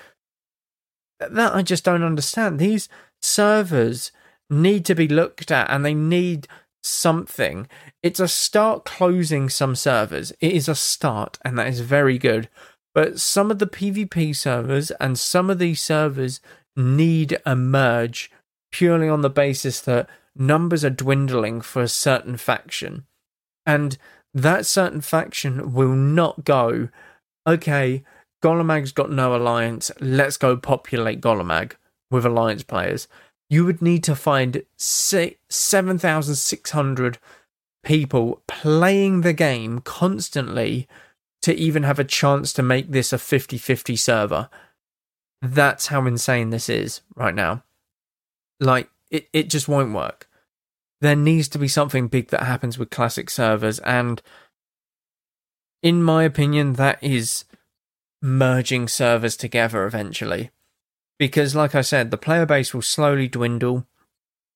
That 1.19 1.57
I 1.57 1.63
just 1.63 1.85
don't 1.85 2.05
understand. 2.05 2.61
These 2.61 2.89
servers 3.21 4.13
need 4.49 4.85
to 4.85 4.95
be 4.95 5.09
looked 5.09 5.51
at 5.51 5.69
and 5.73 5.85
they 5.85 5.93
need 5.93 6.47
something. 6.85 7.67
It's 8.01 8.21
a 8.21 8.29
start 8.29 8.85
closing 8.85 9.49
some 9.49 9.75
servers. 9.75 10.31
It 10.41 10.53
is 10.53 10.69
a 10.69 10.77
start, 10.77 11.41
and 11.45 11.59
that 11.59 11.67
is 11.67 11.81
very 11.81 12.17
good. 12.17 12.49
But 12.95 13.19
some 13.19 13.51
of 13.51 13.59
the 13.59 13.67
PvP 13.67 14.37
servers 14.37 14.93
and 15.01 15.19
some 15.19 15.51
of 15.51 15.59
these 15.59 15.83
servers 15.83 16.41
need 16.77 17.39
a 17.45 17.57
merge 17.57 18.31
purely 18.71 19.09
on 19.09 19.23
the 19.23 19.31
basis 19.31 19.81
that 19.81 20.09
numbers 20.37 20.85
are 20.85 20.91
dwindling 20.91 21.61
for 21.61 21.83
a 21.83 21.89
certain 21.89 22.37
faction. 22.37 23.07
And 23.66 23.98
that 24.33 24.66
certain 24.66 25.00
faction 25.00 25.72
will 25.72 25.94
not 25.94 26.44
go, 26.44 26.90
okay, 27.46 28.03
Golemagg's 28.42 28.92
got 28.92 29.11
no 29.11 29.35
alliance, 29.35 29.90
let's 30.00 30.37
go 30.37 30.57
populate 30.57 31.20
Golemagg 31.20 31.72
with 32.11 32.27
alliance 32.27 32.62
players. 32.62 33.09
You 33.48 33.64
would 33.64 33.81
need 33.81 34.05
to 34.05 34.14
find 34.16 34.64
7,600 34.77 37.18
people 37.85 38.42
playing 38.48 39.20
the 39.20 39.33
game 39.33 39.79
constantly 39.81 40.88
to 41.42 41.55
even 41.55 41.85
have 41.85 41.98
a 41.98 42.05
chance 42.05 42.53
to 42.55 42.62
make 42.62 42.90
this 42.90 43.12
a 43.12 43.18
50 43.18 43.59
50 43.59 43.96
server. 43.96 44.48
That's 45.42 45.88
how 45.88 46.07
insane 46.07 46.48
this 46.50 46.68
is 46.68 47.00
right 47.14 47.35
now. 47.35 47.64
Like, 48.61 48.88
it, 49.11 49.29
it 49.33 49.50
just 49.50 49.68
won't 49.68 49.94
work 49.94 50.29
there 51.01 51.17
needs 51.17 51.49
to 51.49 51.59
be 51.59 51.69
something 51.69 52.09
big 52.09 52.29
that 52.29 52.42
happens 52.42 52.79
with 52.79 52.90
classic 52.90 53.31
servers 53.31 53.79
and 53.81 54.23
in 55.83 56.03
my 56.03 56.23
opinion 56.25 56.75
that 56.75 57.03
is 57.03 57.45
merging 58.23 58.88
servers 58.88 59.37
together 59.37 59.85
eventually. 59.85 60.51
Because 61.19 61.55
like 61.55 61.75
i 61.75 61.83
said 61.83 62.11
the 62.11 62.17
player 62.17 62.47
base 62.47 62.73
will 62.73 62.83
slowly 62.83 63.29
dwindle. 63.29 63.87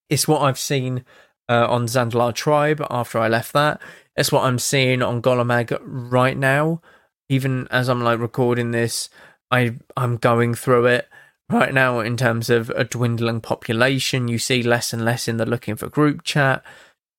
It's 0.08 0.26
what 0.26 0.42
i've 0.42 0.58
seen 0.58 1.04
uh, 1.48 1.66
on 1.68 1.86
zandalar 1.86 2.34
tribe 2.34 2.84
after 2.90 3.18
i 3.18 3.28
left 3.28 3.52
that. 3.52 3.80
It's 4.16 4.32
what 4.32 4.44
i'm 4.44 4.58
seeing 4.58 5.02
on 5.02 5.22
golemagg 5.22 5.78
right 5.82 6.36
now. 6.36 6.80
Even 7.28 7.68
as 7.70 7.88
i'm 7.88 8.02
like 8.02 8.18
recording 8.18 8.70
this 8.70 9.10
i 9.50 9.74
i'm 9.96 10.16
going 10.16 10.54
through 10.54 10.86
it 10.86 11.08
right 11.50 11.72
now 11.72 12.00
in 12.00 12.16
terms 12.16 12.50
of 12.50 12.70
a 12.70 12.84
dwindling 12.84 13.40
population. 13.40 14.28
You 14.28 14.38
see 14.38 14.62
less 14.62 14.92
and 14.92 15.04
less 15.04 15.28
in 15.28 15.36
the 15.36 15.46
looking 15.46 15.76
for 15.76 15.88
group 15.88 16.22
chat. 16.22 16.62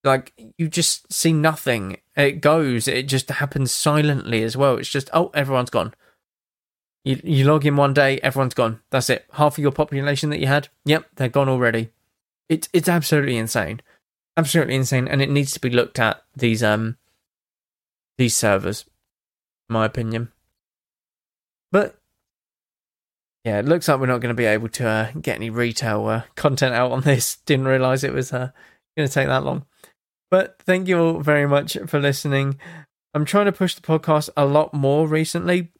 Like 0.04 0.34
you 0.58 0.68
just 0.68 1.12
see 1.12 1.34
nothing. 1.34 1.98
It 2.16 2.42
goes. 2.42 2.88
It 2.88 3.08
just 3.08 3.30
happens 3.30 3.72
silently 3.72 4.44
as 4.44 4.56
well. 4.56 4.78
It's 4.78 4.90
just 4.90 5.10
oh, 5.14 5.32
everyone's 5.34 5.70
gone. 5.70 5.94
You 7.04 7.20
you 7.24 7.46
log 7.46 7.66
in 7.66 7.76
one 7.76 7.94
day, 7.94 8.20
everyone's 8.20 8.54
gone. 8.54 8.82
That's 8.92 9.10
it. 9.10 9.26
Half 9.34 9.58
of 9.58 9.62
your 9.62 9.72
population 9.72 10.30
that 10.30 10.40
you 10.40 10.48
had, 10.48 10.70
yep, 10.86 11.08
they're 11.16 11.30
gone 11.30 11.50
already. 11.50 11.90
It's 12.48 12.70
it's 12.74 12.90
absolutely 12.90 13.38
insane, 13.38 13.82
absolutely 14.38 14.76
insane, 14.76 15.08
and 15.08 15.22
it 15.22 15.30
needs 15.30 15.52
to 15.54 15.60
be 15.60 15.70
looked 15.70 16.00
at. 16.00 16.24
These 16.36 16.64
um 16.64 16.98
these 18.18 18.36
servers, 18.36 18.86
my 19.70 19.86
opinion. 19.86 20.32
But 21.72 22.00
yeah, 23.50 23.60
it 23.60 23.66
looks 23.66 23.88
like 23.88 24.00
we're 24.00 24.06
not 24.06 24.22
going 24.22 24.36
to 24.36 24.38
be 24.38 24.46
able 24.46 24.70
to 24.70 24.88
uh, 24.88 25.12
get 25.20 25.38
any 25.38 25.50
retail 25.50 26.06
uh, 26.06 26.22
content 26.36 26.76
out 26.76 26.92
on 26.92 27.02
this. 27.02 27.38
Didn't 27.48 27.68
realize 27.68 28.04
it 28.04 28.14
was 28.14 28.32
uh, 28.32 28.52
going 28.96 29.08
to 29.08 29.14
take 29.14 29.28
that 29.28 29.44
long. 29.44 29.66
But 30.30 30.62
thank 30.62 30.88
you 30.88 31.00
all 31.00 31.20
very 31.22 31.48
much 31.48 31.76
for 31.88 32.00
listening. 32.00 32.60
I'm 33.16 33.26
trying 33.26 33.48
to 33.48 33.52
push 33.52 33.74
the 33.74 33.82
podcast 33.82 34.30
a 34.38 34.46
lot 34.46 34.72
more 34.72 35.08
recently. 35.08 35.72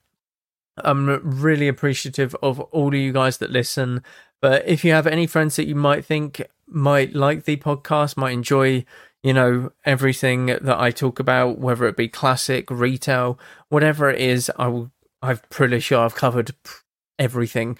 I'm 0.78 1.08
really 1.42 1.68
appreciative 1.68 2.36
of 2.42 2.60
all 2.60 2.88
of 2.88 2.96
you 2.96 3.14
guys 3.14 3.38
that 3.38 3.52
listen. 3.52 4.02
But 4.42 4.68
if 4.68 4.84
you 4.84 4.92
have 4.94 5.06
any 5.06 5.28
friends 5.28 5.56
that 5.58 5.68
you 5.68 5.76
might 5.76 6.04
think 6.04 6.42
might 6.68 7.14
like 7.14 7.44
the 7.44 7.58
podcast, 7.58 8.18
might 8.18 8.32
enjoy, 8.32 8.84
you 9.22 9.34
know, 9.34 9.72
everything 9.86 10.48
that 10.48 10.80
I 10.80 10.90
talk 10.90 11.20
about, 11.20 11.60
whether 11.60 11.86
it 11.86 11.98
be 11.98 12.08
classic, 12.08 12.72
retail, 12.72 13.38
whatever 13.68 14.10
it 14.10 14.20
is, 14.20 14.50
I 14.58 14.70
will. 14.70 14.92
I'm 15.22 15.40
pretty 15.50 15.82
sure 15.82 16.00
I've 16.00 16.16
covered 16.16 16.56
everything 17.20 17.78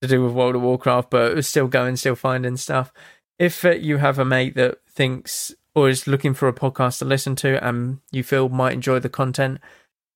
to 0.00 0.08
do 0.08 0.22
with 0.22 0.32
World 0.32 0.54
of 0.54 0.62
Warcraft, 0.62 1.10
but 1.10 1.32
it 1.32 1.36
was 1.36 1.48
still 1.48 1.68
going, 1.68 1.96
still 1.96 2.14
finding 2.14 2.56
stuff. 2.56 2.92
If 3.38 3.64
uh, 3.64 3.72
you 3.72 3.98
have 3.98 4.18
a 4.18 4.24
mate 4.24 4.54
that 4.54 4.78
thinks 4.88 5.54
or 5.74 5.90
is 5.90 6.06
looking 6.06 6.32
for 6.32 6.48
a 6.48 6.54
podcast 6.54 7.00
to 7.00 7.04
listen 7.04 7.36
to 7.36 7.62
and 7.62 7.98
you 8.10 8.22
feel 8.22 8.48
might 8.48 8.72
enjoy 8.72 8.98
the 9.00 9.10
content, 9.10 9.58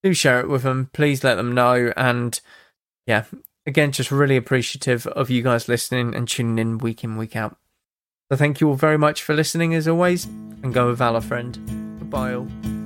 do 0.02 0.14
share 0.14 0.40
it 0.40 0.48
with 0.48 0.62
them. 0.62 0.88
Please 0.94 1.22
let 1.22 1.34
them 1.34 1.52
know. 1.52 1.92
And 1.96 2.40
yeah, 3.06 3.24
Again, 3.66 3.92
just 3.92 4.10
really 4.10 4.36
appreciative 4.36 5.06
of 5.06 5.30
you 5.30 5.42
guys 5.42 5.68
listening 5.68 6.14
and 6.14 6.26
tuning 6.26 6.58
in 6.58 6.78
week 6.78 7.04
in, 7.04 7.16
week 7.16 7.36
out. 7.36 7.56
So 8.30 8.36
thank 8.36 8.60
you 8.60 8.68
all 8.68 8.74
very 8.74 8.98
much 8.98 9.22
for 9.22 9.34
listening 9.34 9.74
as 9.74 9.86
always, 9.86 10.24
and 10.24 10.72
go 10.72 10.88
with 10.88 10.98
Valor, 10.98 11.20
friend. 11.20 11.56
Goodbye 11.98 12.34
all. 12.34 12.80